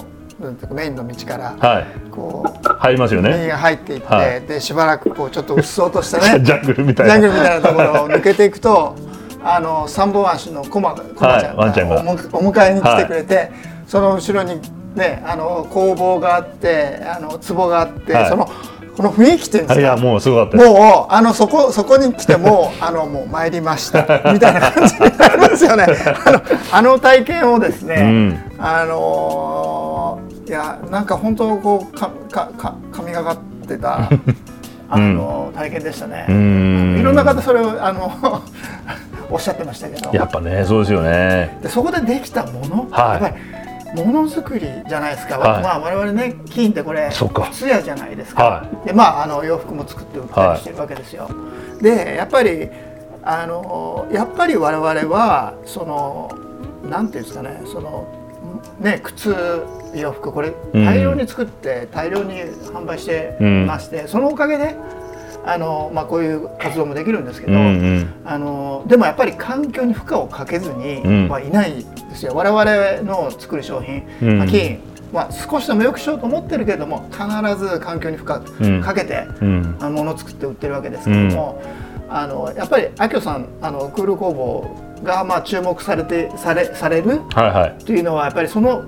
[0.74, 1.58] メインの道からい。
[1.58, 2.10] はい。
[2.10, 3.32] こう入りますよね。
[3.32, 7.20] 右が入っていって、はいでしばらくこうちょっとうっそうとしたね ジャングルみたいな。
[7.20, 8.94] ジャングルみたいなところを抜けていくと
[9.42, 13.50] あの三本足のコマコマちゃんががおむお迎えに来てくれて、
[13.86, 14.60] その後ろに
[14.94, 18.48] ねあの工房があってあの壺があって、はいその
[18.96, 19.80] この雰囲気っていうんですか？
[19.80, 20.56] いやもうすごかった。
[20.56, 24.00] もうあのそこそこに来てもうあのもう参りました
[24.32, 25.86] みたいな感じになりますよね。
[26.24, 28.40] あのあの体験をですね、うん。
[28.58, 33.36] あのーいやなんか本当こうかかか神がかっ
[33.68, 34.08] てた
[34.90, 36.24] あの、体験でしたね。
[36.26, 36.96] うん。
[36.98, 38.10] いろんな方それをあの
[39.30, 41.58] おっしゃってましたけど、やっぱねそうですよね。
[41.62, 43.22] でそこでできたもの、はい。
[43.22, 43.36] やっぱ
[43.94, 45.38] りものづくりじゃないですか。
[45.38, 45.62] はい。
[45.62, 47.48] まあ我々ね金ってこれそっか。
[47.50, 48.44] 靴屋じゃないですか。
[48.44, 51.28] はでまああの洋服も作って売ったりしてるわけですよ。
[51.80, 52.68] でやっぱり
[53.22, 56.30] あのやっぱり我々はその
[56.88, 58.06] なんていうんですかねその
[58.80, 59.34] ね靴
[59.94, 60.84] 洋服これうん。
[60.84, 62.40] 大量に作って大量に
[62.72, 63.36] 販売して
[63.66, 64.74] まして、そのおかげで
[65.48, 67.58] あのまあこういう活動もできるんですけうど。
[67.58, 67.66] んう
[68.00, 68.14] ん。
[68.24, 74.80] あのでもやっぱり環境に負荷をかけずにうんはいないですよ、我々の作る商品、うんまあ金
[75.12, 77.24] は少しでも良くしようと思ってるけれども必
[77.56, 78.24] ず環境に負
[78.60, 79.76] うん荷かけて、うん。
[79.80, 81.62] あのものを作って売ってるわけですけども、
[82.10, 87.84] あのやっぱりあきょさんあのクール工房がまあ注目されてされされるはいはい。
[87.84, 88.84] というのはやっぱりその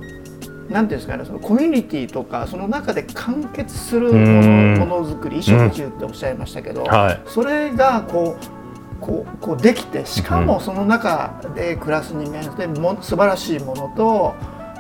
[0.71, 7.21] なんていうんですかねそのコミュニティとかその中で完結するもうんのものづくり衣食住っておっしゃいましたけど、はい。
[7.27, 8.61] それがこう
[9.01, 14.35] こうこうできてしかもその中で暮らす人間でも素晴らしいものと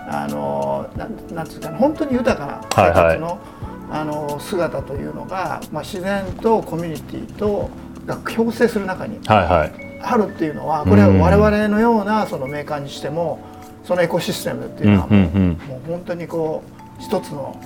[0.08, 3.38] あのなんなんつうかな本当に豊かな生活の,、
[3.90, 7.70] あの姿というのが、まあ、自然とコミュニティと
[8.06, 9.90] が共生する中にはいはい。
[10.02, 13.49] あるっていうのはこれは我々のようなそのメーカーにしても
[13.90, 15.56] そのエコシステムっていうのはもう,、もう
[15.88, 16.62] 本当にこ
[17.00, 17.60] う一つの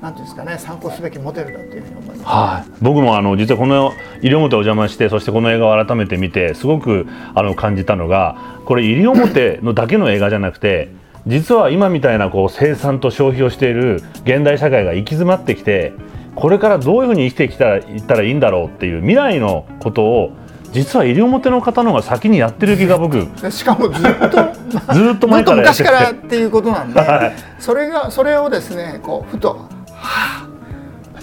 [0.00, 10.88] なんていうんですかね参考すべきモデルだというふうに思います、はい、僕もあの実はこの西表お邪魔してそしてこの映画を改めて見てすごくあの感じたのがこれ西表のだけの映画じゃなくて
[11.26, 15.92] 実は今みたいなこう生産と消費をしている現代社会が行き詰まってきて
[16.36, 20.32] これからどういうふうに生きてきたらいったらいいんだろうっていう未来のことを
[20.72, 23.26] 実は西表の方の方が先にやってる気が僕。
[23.50, 24.26] しかもずっと。
[24.26, 24.40] っと
[24.86, 27.32] 前ずっとから昔からっていうことなんで、はい。
[27.58, 30.46] それがそれをですねこうふとは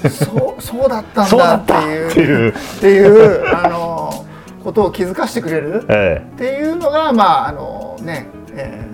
[0.04, 1.80] あそうそうだったんだだってった！
[1.80, 4.26] っていういう、っていうあの
[4.64, 5.86] ことを気づかせてくれる。
[5.90, 8.88] えっていうのがまああのね、え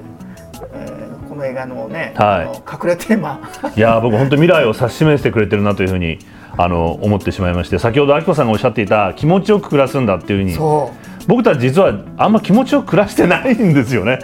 [0.54, 2.42] ーえーこの映画のね、はい。
[2.42, 3.40] あの隠れテーマ。
[3.76, 6.18] えいやー僕本当未来を指し示してくれてるなというふうに
[6.62, 10.92] あの思ってしまいまして先ほどあきこさんがおっしゃっていた気持ちよく暮らすんだっていうふうにそ
[11.28, 14.20] 僕たち実はあんま気持ちよく暮らしてないんですよね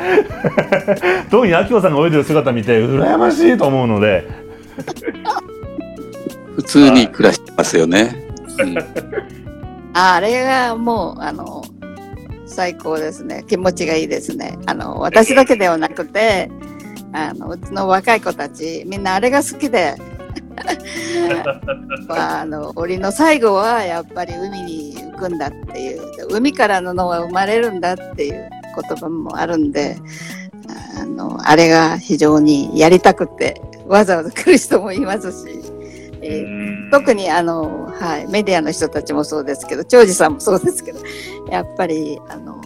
[1.31, 4.27] 特にあきこさんが泳いでる姿見て羨ましいと思うので
[6.55, 8.25] 普通に暮らしてますよね。
[8.59, 8.75] うん
[9.97, 11.63] あれがもう、あの、
[12.45, 13.45] 最高ですね。
[13.47, 14.59] 気持ちがいいですね。
[14.65, 16.51] あの、私だけではなくて、
[17.13, 19.95] あの、うちの若い子たち、みんなあれが好きで、
[22.07, 28.49] まあ、あの、檻の最後はやっぱり海に浮くんだっていう、海からののは生まれるんだっていう
[28.89, 29.97] 言葉もあるんで、
[30.99, 35.61] あの、あれが非常にやりたくて、わざわざ来る人もいますし、
[36.21, 40.99] えー特にあの、はい、メディアの人たちもそうですけど、長司さんもそうですけど、
[41.49, 42.61] やっぱり、あの、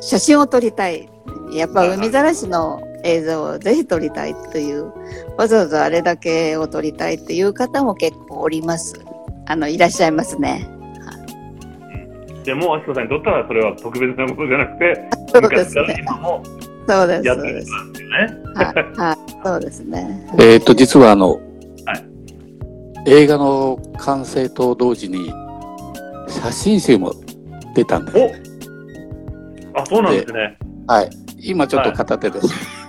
[0.00, 1.08] 写真を撮りたい。
[1.52, 4.92] やっぱ海ざらしの映像をぜひ撮りたいという、
[5.36, 8.94] わざわざあれだけを撮りたいっていう方も結構おります。
[9.46, 10.68] あの、いらっしゃいますね。
[12.44, 15.96] でも、あきこさんにとったらそれは特別なことじゃなくて、そうです昔からね。
[16.00, 16.42] 今も
[16.88, 17.26] そうです。
[17.26, 17.36] やっ。
[17.36, 18.00] てるんですよね。
[18.54, 20.26] はい、はい、そうですね。
[20.38, 21.34] えっと、実はあの、
[21.86, 22.10] はい
[23.06, 25.32] 映画の完成と同時に、
[26.28, 27.14] 写真集も
[27.74, 28.42] 出たんですね。
[29.74, 30.58] あ、そうなんですね。
[30.86, 31.10] はい。
[31.38, 32.46] 今ちょっと片手です。
[32.46, 32.79] はい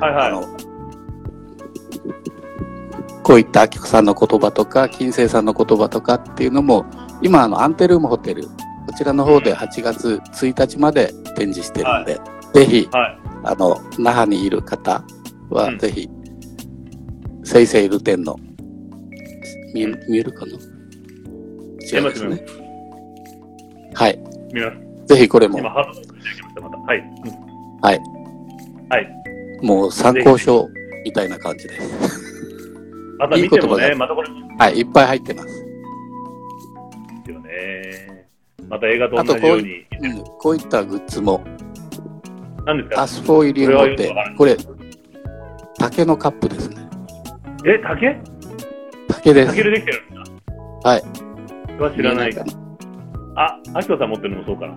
[0.00, 0.14] はい。
[0.28, 0.42] あの、
[3.22, 6.84] こういったあきこさんの言葉とか、金星さんの言葉とかっていうのも、
[7.22, 8.48] 今あの、アンテルームホテル、こ
[8.96, 12.20] ちらの方で8月1日まで展示してるんで、
[12.52, 13.18] ぜひ、はい。
[13.44, 15.02] あの、那覇にいる方
[15.50, 16.08] はうんぜひ、
[17.44, 18.36] セイセイル店の、
[19.74, 20.52] 見え見えるかな？
[20.52, 20.58] 見
[21.98, 22.44] えます違いね。
[23.94, 24.18] はい。
[24.52, 24.70] 見ま
[25.06, 25.14] す。
[25.14, 26.76] ぜひこれも今、、ハードできました、また。
[26.78, 26.98] はい。
[26.98, 28.00] うんはい。
[28.90, 29.23] はい。
[29.62, 30.68] もう参考書
[31.04, 32.22] みたいな感じです。
[33.18, 35.48] また見てもね、いい言葉だまたこれではい、いっぱい入ってます。
[37.24, 38.26] すよね。
[38.68, 39.68] また映画と同じように。
[39.68, 41.44] い,、うん、こういったグッズも、
[42.66, 43.02] 何ですか？
[43.02, 44.56] アスフォイリウムってこれ
[45.78, 46.76] 竹のカップですね。
[47.66, 48.16] え、竹？
[49.08, 49.48] 竹です。
[49.48, 49.98] 竹でできてるんです
[50.82, 51.02] かはい。
[51.80, 52.44] は知らないか。
[53.36, 54.76] あ、あきこさん持ってるのもそうかな。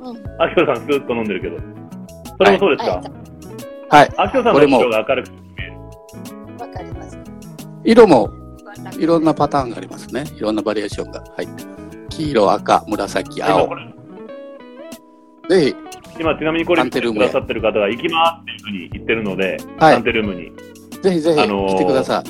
[0.00, 0.16] うん。
[0.42, 1.56] あきこさんスーッと飲んでるけど。
[2.38, 3.04] それもそうですか、はい。
[3.90, 5.72] あきこさんのこれも色が明るく見える。
[6.58, 7.18] わかります。
[7.84, 8.30] 色も
[8.98, 10.24] いろんなパターンがありますね。
[10.36, 12.06] いろんなバリエーションが入ってます。
[12.10, 13.68] 黄色、赤、紫、青
[15.48, 15.74] ぜひ、
[16.20, 20.52] 今ちなみにこれアンテルームへくださってる方が行きますっていうふうに言ってるので、はいアンテルームに。
[21.00, 22.22] ぜひぜひあのー来てくださ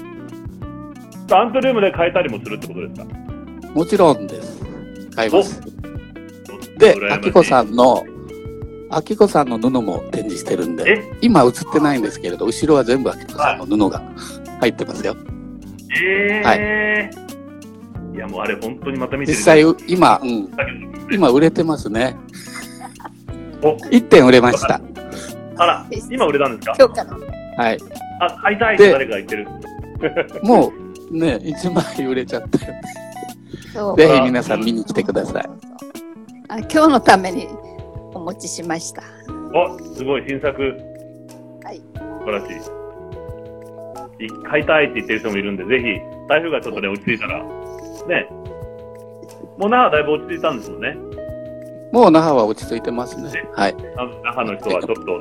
[1.33, 3.07] アンテルームで変えたりもするってことですか？
[3.67, 3.71] い。
[3.77, 4.63] もちろんです。
[5.17, 5.61] 買います。
[6.77, 8.05] おであきこさんの、
[8.91, 11.19] あきこさんの布も展示してるんで、え？
[11.21, 14.03] 今映ってないんですけれど、後ろは全部あきこさんの布が
[14.61, 15.17] 入ってますよ。
[16.03, 20.49] えー、い、やもうあれ本当にまた見てる実際、今、うん、
[21.11, 22.17] 今売れてますね。
[23.63, 24.81] お1点売れました。
[25.57, 26.75] あら、今売れたんですか？
[26.79, 27.65] 今日から。
[27.65, 27.79] はい。
[28.21, 29.49] あ、買いたいって誰かが言ってる。
[30.43, 30.73] も
[31.11, 32.59] うね、1枚売れちゃって。
[33.73, 35.49] そうぜひ皆さん見に来てください。
[36.49, 37.78] あ今日のためにお
[38.29, 39.03] 持ちしました。
[39.55, 40.61] お、すごい新作。
[41.65, 41.81] はい。
[41.95, 44.27] 素晴らしい。
[44.27, 45.85] い買いたいって言ってる人もいるんで、ぜひ、
[46.29, 48.29] 台風がちょっとね、落ち着いたら、ね。
[49.57, 50.97] もう那覇だいぶ落ち着いたんですもんね。
[51.93, 53.31] もう那覇は落ち着いてますね。
[53.55, 53.77] はい。
[53.77, 55.13] なので那覇の人はちょっと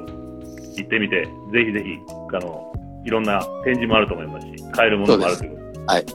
[0.76, 1.98] 行ってみて、ぜひぜひ、
[2.36, 2.74] あの、
[3.06, 6.06] いろんな展示もあると思いますし、買えるものもあるということで、はい。
[6.06, 6.14] 行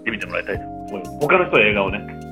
[0.00, 1.18] ってみてもらいたいと思います。
[1.20, 2.24] 他の人は映画をね、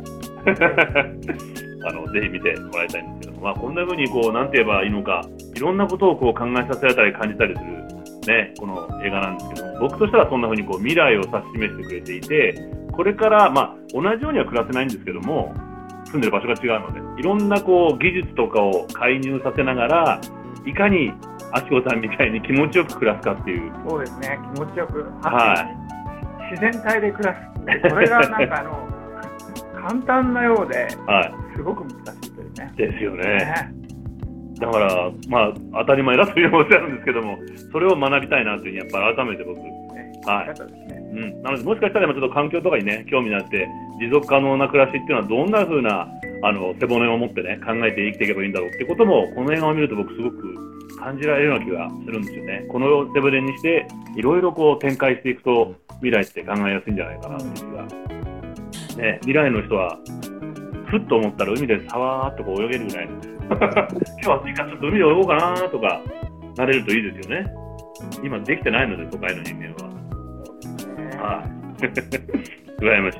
[1.87, 7.83] あの、ぜひ見てもらいたいんですけども、まあ、こんな風にこう、なんて言えばいいのか、いろんなことをこう考えさせられたり感じたりする、
[8.27, 15.55] ね、この映画なんですけども、僕としてはそんな風にこう、未来を指し示してくれていて、これから、まあ、同じようには暮らせないんですけども、
[16.07, 20.21] 住んでる場所が違うので、いろんなこう、技術とかを介入させながら、
[20.67, 21.13] いかに、
[21.52, 25.67] あきこさんみたいに気持ちよく暮らすかっていう、そうですね、気持ちよく、は
[26.50, 27.88] 自然体で暮らす。
[27.88, 28.88] それがなんかあの、
[29.88, 32.73] 簡単なようで、はすごく難しいというね。
[32.75, 32.77] い。
[32.77, 33.25] ですよね。
[33.25, 33.73] ね
[34.61, 37.38] だから、まあ、当たり前だというおっしゃるんですけども、
[37.73, 40.92] それを学びたいなというふうに、やっぱり改めて僕、ねはい。
[41.13, 43.69] うん、なので、もしかしたら今ちょっと環境とかにね、興味があって、
[44.00, 46.09] 持続可能な暮らしっていうのはどんな風な、
[46.44, 52.67] あの、背骨を持ってね、考えて生きていけばいいんだろうっていうことも、この映画を見ると僕すごく感じられるような気がするんですよね。
[52.69, 53.87] この背骨にして、
[54.17, 58.13] いろいろこう展開していくと、未来って考えやすいんじゃないかなっていう気が。
[58.96, 59.98] ね、未来の人は、
[60.93, 63.09] ふっと思ったら海でさわーっとこう泳げるぐらい。
[64.23, 66.03] 今日暑いからちょっと海で泳ごうかなとか、
[66.59, 67.51] なれるといいですよね。
[68.23, 69.69] 今できてないので、都会の人間
[71.25, 71.38] は。
[71.38, 71.47] はい。
[72.79, 73.19] 羨ましい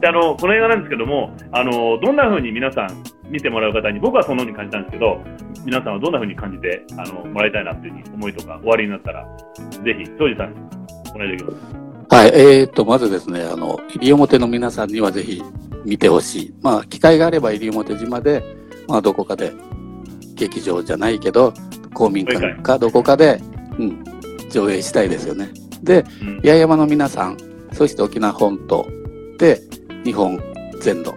[0.00, 0.08] で。
[0.08, 2.88] あのこの映画なんですけども、あのどんな風に皆さん
[3.30, 5.22] 見てもらう方に、僕はそのように感じたんですけど、
[5.64, 9.24] 皆さんはどんな風に感じてあのもらいたいなっていううに思いとか、終わりになったら、
[9.82, 10.52] ぜひ、庄司さん、
[11.14, 11.82] お願いできます。
[12.14, 15.40] はい、えー、と、まずですね、あの、西表の皆さんにはぜひ
[15.84, 16.54] 見てほしい。
[16.62, 18.42] まあ、機会があれば西表島で、
[18.88, 19.52] まあ、どこかで、
[20.34, 21.52] 劇場じゃないけど、
[21.94, 23.40] 公民館かどこかで、
[23.78, 24.04] うん、
[24.50, 25.50] 上映したいですよね。
[25.82, 27.36] で、うん八重山の皆さん、
[27.72, 28.86] そして沖縄本島
[29.38, 29.60] で、
[30.04, 30.40] 日本
[30.80, 31.14] 全土、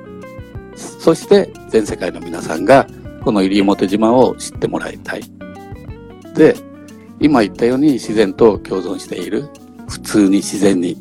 [0.75, 2.87] そして全世界の皆さんが、
[3.23, 5.21] この西表島を知ってもらいたい。
[6.35, 6.55] で、
[7.19, 9.45] 今言ったように自然と共存している、
[9.87, 10.97] 普通に自然に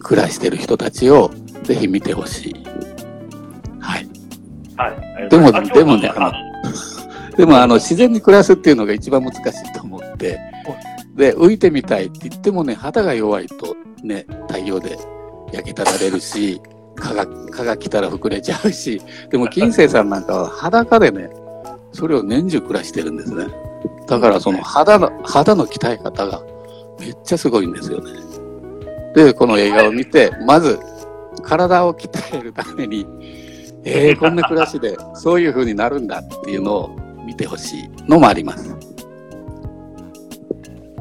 [0.00, 1.30] 暮らしている人たちを
[1.62, 2.67] ぜひ見てほしい。
[4.78, 5.28] はい。
[5.28, 6.32] でもあでもねあの
[7.36, 10.38] でもあの自然に暮らすっていうのが一番難しいと思って、
[11.18, 14.96] で、浮いてみたいって言ってもね、肌が弱いとね、太陽で
[15.52, 16.62] 焼きただれるし、
[16.94, 21.28] 蚊が、蚊が来たら膨れちゃうし、でも金星さんなんかは裸でね、
[21.92, 23.46] それを年中暮らしてるんですね。
[24.06, 26.40] だからその肌の、肌の鍛え方が
[27.00, 28.12] めっちゃすごいんですよね。
[29.14, 30.78] で、この映画を見て、まず
[31.42, 33.06] 体を鍛えるために、
[33.90, 38.76] えー、こんな暮らしでそういう風になるんだっていうのを見てほしいのもあります。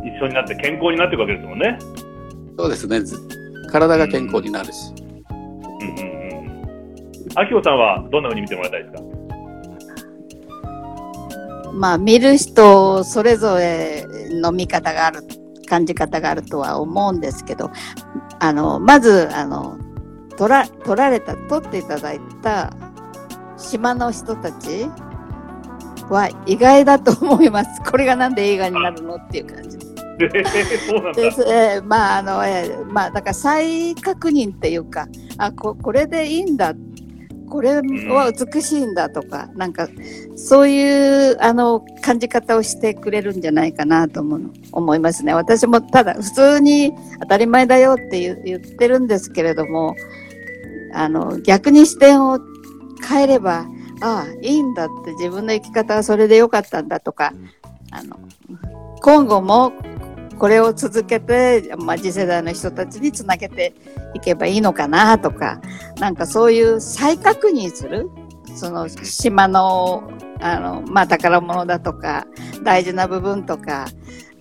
[0.04, 1.78] 一緒になって健康になっていくわけですもんね。
[2.58, 3.02] そうですね。
[3.02, 3.18] ず
[3.70, 4.94] 体が健康になるし。
[5.30, 6.50] うんうんうん。
[7.36, 9.04] あきこさんはどんな風に見てもらいたいですか？
[11.74, 14.08] まあ見る人それぞれ
[14.42, 15.22] の見方がある
[15.68, 17.70] 感じ方があるとは思うんですけど
[18.40, 19.78] あのまずあの
[20.38, 22.72] 撮ら撮られた撮っていただいた
[23.58, 24.88] 島の人たち
[26.10, 27.82] は意外だと思います。
[27.90, 29.78] これがなんで映画になるのっていう感じ
[30.18, 31.22] でそうなんだ。
[31.22, 31.42] です。
[31.42, 35.08] えーまああの、えーまあだから再確認っていうか
[35.38, 36.74] あここれでいいんだ
[37.50, 39.88] これは美しいんだとか、なんか
[40.36, 44.42] そういうあの感じ方をしてくれるんじゃないかなと思う
[44.74, 45.34] 思いますね。
[45.34, 49.96] 私もただ普通に当たり前だよって言ってるんですけれども
[50.94, 52.40] あの逆に視点を
[53.08, 53.66] 変えれば
[54.02, 57.34] ああいいんだって自分の生き方はそれでよかったんだとか
[57.92, 58.20] あの
[59.02, 59.74] 今後も
[60.38, 63.74] これを続けて、まあ、次世代の人たちにつなげて
[64.14, 65.60] いけばいいのかなとか
[66.00, 68.10] なんかそういう再確認する
[68.56, 72.26] その島のあの、まあ、宝物だとか
[72.64, 73.88] 大事な部分とか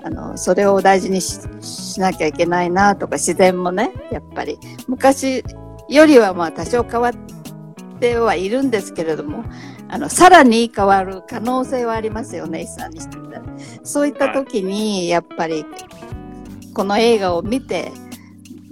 [0.02, 5.42] あのそれを大事にししなきゃいけないなとか自然もねやっぱり昔
[5.88, 9.44] よりはまあ多少変わってはいるんですけれども
[9.88, 13.44] あのさらに変わる可能性はありますよね一さんにしてみたら。
[13.84, 15.64] そういった時にやっぱり
[16.74, 17.92] この映画を見て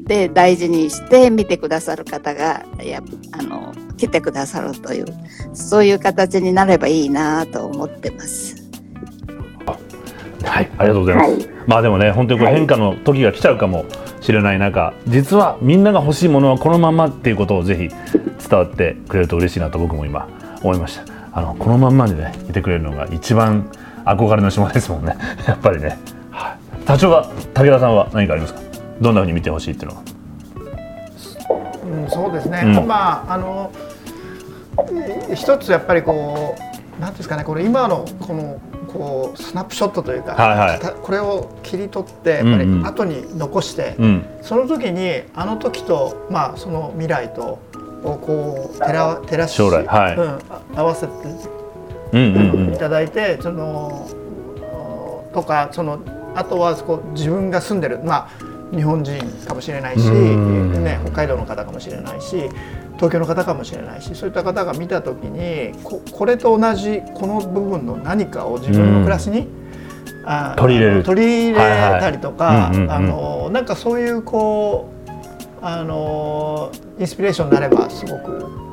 [0.01, 3.03] で大事にして見てくださる方がや
[3.33, 5.07] あの来てくださるという
[5.55, 8.64] そういう形になればいいなと思ってます。
[10.45, 11.49] はい、ありがとうございます。
[11.67, 13.85] まあでもね、本当にこれ変化の時が来ちゃうかも
[14.21, 20.29] しれない中、実はみんなが欲しいものはこのまんまっていうことをぜひ伝わってくれると嬉しいなと僕も今
[20.63, 21.05] 思いました。
[21.33, 23.69] あのこのまんまでねいてくれるのが一番
[24.05, 25.17] 憧れの島ですもんね。
[25.49, 25.99] やっぱりね。
[26.31, 26.87] はい。
[26.87, 28.61] 社長が武田さんは何かありますか？
[29.01, 30.03] どんな風に見てほしいっていうのは？
[32.05, 33.71] うん、そうですね、うんまああの
[35.31, 36.57] え一つやっぱりこ
[36.99, 38.61] うなんですかねこれ今のこの
[38.95, 44.25] こうスナップショットというか、はいはいたこれを切り取ってやっぱりうんうん後に残して、うん。
[44.41, 47.59] その時にあの時とまあその未来と
[48.05, 51.13] をこう照ら照らし将来はいうん、あ合わせて
[52.13, 52.75] うんうんうん。
[52.75, 54.09] いただいて、その
[55.33, 55.99] とかその
[56.37, 62.49] あとはこう自分が住んでるまあ日本人かもしれないし、うんね、北海道の方かもしれないし
[63.05, 69.47] 東京の方かもしれないしそういった方が見た時にここれと同じこの部分の何かを自分の暮らしに、
[70.25, 71.03] あ取り入れる。
[71.03, 71.59] 取り入れ
[72.01, 78.64] たりとか、なんかそういうこうあのインスピレーションになればすごく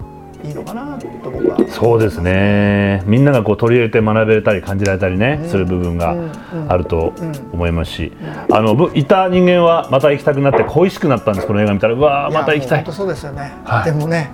[0.43, 1.57] いいのかなと僕は。
[1.69, 3.03] そうですね。
[3.05, 5.49] みんながこう取り入れて学べたり感じられたりね、うん。
[5.49, 6.15] する部分が
[6.67, 8.11] あるとうん思いますし、
[8.51, 11.93] あのぶいた人間はまた行きたくなって恋しくなったんですこの映画見たら。
[11.93, 12.85] うわーまた行きたい。
[12.91, 13.53] そうですよね。
[13.63, 13.85] はい。
[13.85, 14.31] でもね、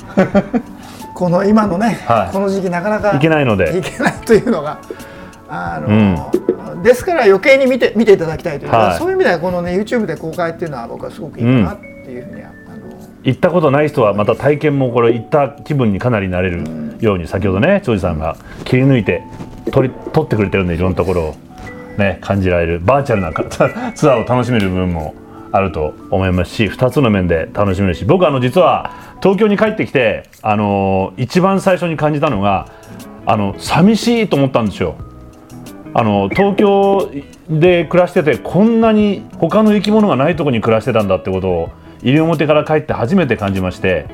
[1.13, 2.33] この今のね、はい。
[2.33, 3.73] この時期なかなか行けないので。
[3.73, 4.79] 行けないというのが
[5.49, 6.31] あの、
[6.83, 8.97] ですから余計に見て見ていただきたいというか、はい。
[8.97, 12.49] そういう意味ではこのね YouTube で公開っていうのは僕はすごくいいかなっていうふうには、
[13.27, 16.63] 行ったことない人はまた体験もこれ行った気分にかなりなれる
[17.01, 19.21] ように先ほどね長司さんが切り抜いて
[19.73, 21.35] 撮り撮ってくれてるんでいろんなところを
[21.97, 23.33] ね感じられるバーチャルな
[23.93, 25.13] ツアーを楽しめる部分も
[25.51, 32.71] あると思いますし2つの面で楽しめるし僕あの実は東京に帰ってきてあの一番最初に感じたのが
[33.25, 34.95] あの寂しいと思ったんですよ。
[35.93, 37.09] あの東京
[37.49, 41.69] で暮らしててこんなに他の生き物がないところに暮らしてたんだってことを
[42.01, 44.07] 西表から帰って初めて感じまして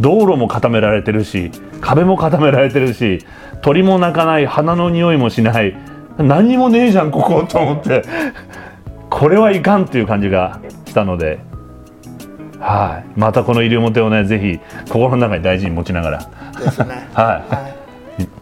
[0.00, 1.50] 道路も固められてるし
[1.80, 3.24] 壁も固められてるし
[3.62, 5.76] 鳥も鳴かない花の匂いもしない
[6.18, 8.04] 何にもねえじゃんここと思って
[9.10, 11.46] これはいかんっていう感じがしたので。
[12.60, 14.58] はい、またこの西表をねぜひ
[14.90, 16.26] 心の中に大事に持ちながら、ね。
[17.14, 17.78] はい、はい。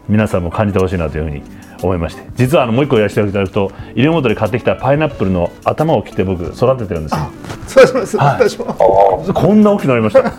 [0.09, 1.43] 皆さんも感じてほしいなというふうに
[1.83, 7.31] 思いまして実はあのもう一個やらせていただくと西表で買ってきたパイナップルの頭を切って僕育ててるんですよ
[7.67, 8.49] そうそうそう、はい。
[8.49, 8.65] 私も。
[8.65, 10.23] こんな大きくなりました。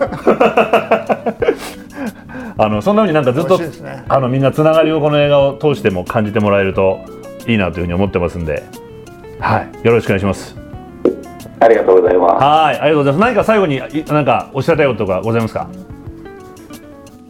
[2.60, 4.04] あのそんなふうになんかずっ美と、ね。
[4.08, 6.98] あのみんなつながりをこの映画を通しても感じてもらえると
[7.46, 8.64] いいなというふうに思ってますんで。
[9.38, 9.68] はい。
[9.86, 10.56] よろしくお願いします。
[11.60, 12.32] ありがとうございます。
[12.34, 12.44] はい。
[12.44, 13.20] ありがとうございます。
[13.20, 15.68] 何か最後にいなんかおっしゃりたいことがございますか？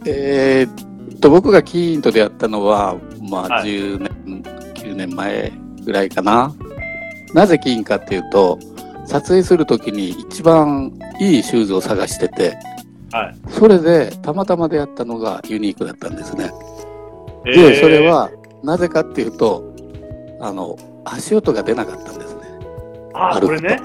[0.05, 2.95] えーっと、僕がキーンと出会ったのは、
[3.29, 3.69] まあ、はい。
[3.69, 4.43] 10年、
[4.73, 5.51] 9年前
[5.83, 6.53] ぐらいかな。
[7.33, 8.57] なぜキーンかっていうと、
[9.09, 12.57] 撮影するときに一番いいシューズを探してて、
[13.11, 16.51] はいそれでたまたま出会ったのがユニークだったんですね。
[17.47, 18.29] えで、ーそれは、
[18.63, 19.73] なぜかっていうと、
[20.39, 22.41] あの、足音が出なかったんですね。
[22.41, 23.81] 歩くとあこれね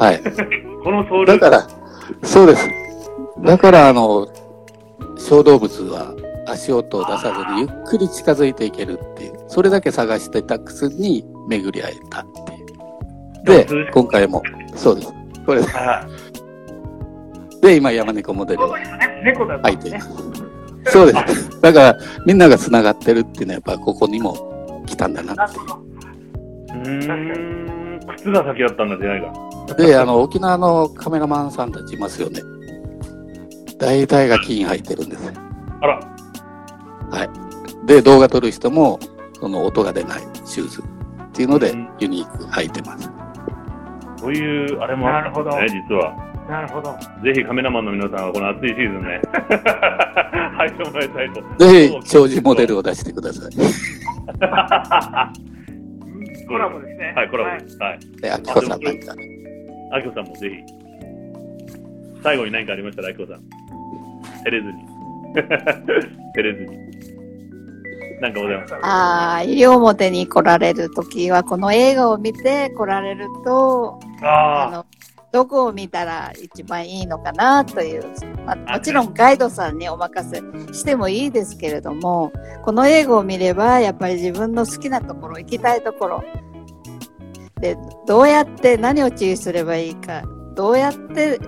[0.00, 0.20] はい。
[0.82, 1.66] このソウルだから、
[2.24, 2.68] そうです。
[3.44, 4.26] だから、あの、
[5.16, 6.12] 小動物は
[6.46, 12.26] 足音を出さずにゆっくり近づいていけるっていう、それだけ探してたくせに巡り会えた。
[13.46, 14.42] で、今回も、
[14.74, 15.14] そうです。
[15.46, 16.06] これで、は
[17.62, 18.74] で、今山猫モデルを
[19.24, 20.92] 猫だったんですね履いています。
[20.92, 21.60] そうです。
[21.60, 27.06] だから、みんなが繋がってるっていうのは、やっぱここにも来たんだなっていう。
[27.06, 32.40] ん靴が先だったんだじゃないかで、あの、沖縄のカメラマンさんたちいますよね。
[33.78, 35.32] 大体が金履いてるんですよ。
[35.82, 36.00] あら
[37.86, 38.98] で、動画撮る人も、
[39.34, 40.84] その音が出ないシューズっ
[41.32, 43.10] ていうのでうん、ユニーク履いてます。
[44.26, 46.16] そういうあれもあったんですなね実は。
[46.48, 46.92] なるほど。
[47.22, 49.20] ぜひカメラマンの皆さんはこの暑いシーズンね
[50.58, 51.40] 履いてもらいたいと。
[51.64, 53.52] ぜひ、長寿モデルを出してください。
[56.48, 57.12] コラボですね。
[57.14, 57.78] はいコラボです。
[57.78, 58.00] はい。
[58.20, 59.14] で、あきこさんなんか。
[59.92, 60.56] あきこさんもぜひ。
[62.24, 63.42] 最後に何かありましたらあきこさん。
[64.42, 64.84] 照れずに。
[66.34, 66.76] 照れずに。
[68.20, 68.78] 何かございますか？
[68.82, 74.86] ああ、西表に来られるときは、この映画を見て来られると、ああの、
[75.32, 78.04] どこを見たら一番いいのかなという、
[78.46, 80.40] まあ、もちろんガイドさんにお任せ
[80.72, 82.32] してもいいですけれども、
[82.64, 86.24] この映画を見れば、やっぱり自分の好きなところ、行きたいところ、
[87.60, 90.22] で、どうやって何を注意すればいいか、
[90.54, 91.40] どうやって、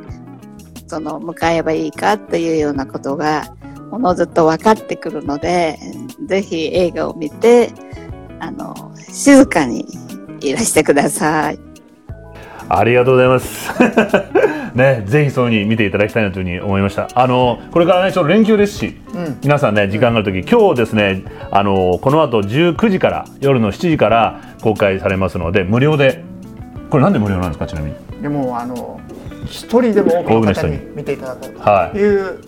[0.86, 3.44] その、向かえばいいかというようなことが、
[3.90, 5.78] おのずと分かってくるので、
[6.26, 7.72] ぜひ映画を見て、
[8.40, 9.86] あの、静かに
[10.40, 11.67] いらしてください。
[12.68, 13.70] ありがとうございます。
[14.74, 17.08] ね、ぜひそういうふうに見ていただきたいなというふうに思いました。
[17.14, 26.22] あのこれからねちょっと連休ですし、うん皆さんね時間がある時、今日ですねあのこの後19時から夜の7時から公開されますので無料で。
[26.90, 28.22] これなんで無料なんですかちなみに？
[28.22, 28.98] でもあの
[29.46, 32.38] 一人でも多くの方に見ていただこうはいという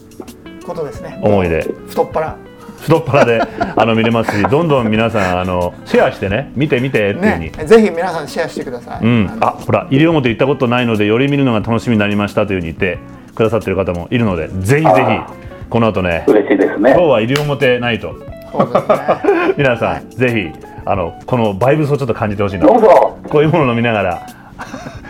[0.64, 1.18] ことですね。
[1.22, 2.36] 思いで太っ腹。
[2.80, 7.52] 太っ腹であの見れますし、どんどん皆さんあのシェアしてね見て見てっていうふうに。
[7.52, 9.04] ね、ぜひ皆さんシェアしてください。
[9.04, 12.98] うん、のあほら西表行ったことないのでより見るのが楽しみになりましたというふうに言って
[13.34, 18.14] くださってる方もいるのでぜひぜひこの後ね嬉しいですね今日は西表ナイト
[18.52, 19.54] そうですね。
[19.56, 23.16] 皆さん、ぜひあのこのバイブスをちょっと感じてほしいなどうぞ。
[23.28, 24.26] こういうものを飲みながら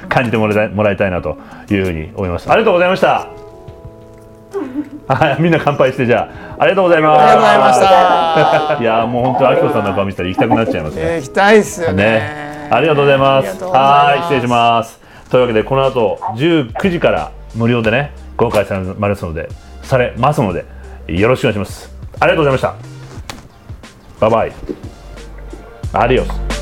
[0.08, 1.38] 感じてもらいたいもらいたいなと
[1.70, 3.39] いうふうに思いますありがとうございました
[5.14, 8.76] は いみんな乾杯してじゃあありがとうございますありがとうございました。
[8.82, 12.04] いやーもう本当あきこさんの顔見せたら行きたくなっちゃいますねえー行きたいっすよね。
[12.04, 13.48] ね、ありがとうございます。
[13.48, 15.00] ありがとうございますはい、失礼します。
[15.30, 19.48] というわけで、この後19時から無料でね、公開されますので、
[19.82, 20.64] されますので、
[21.08, 21.92] よろしくお願いします。
[22.20, 22.74] ありがとうございました。
[24.20, 24.52] バイバイ。
[25.92, 26.59] アディオス。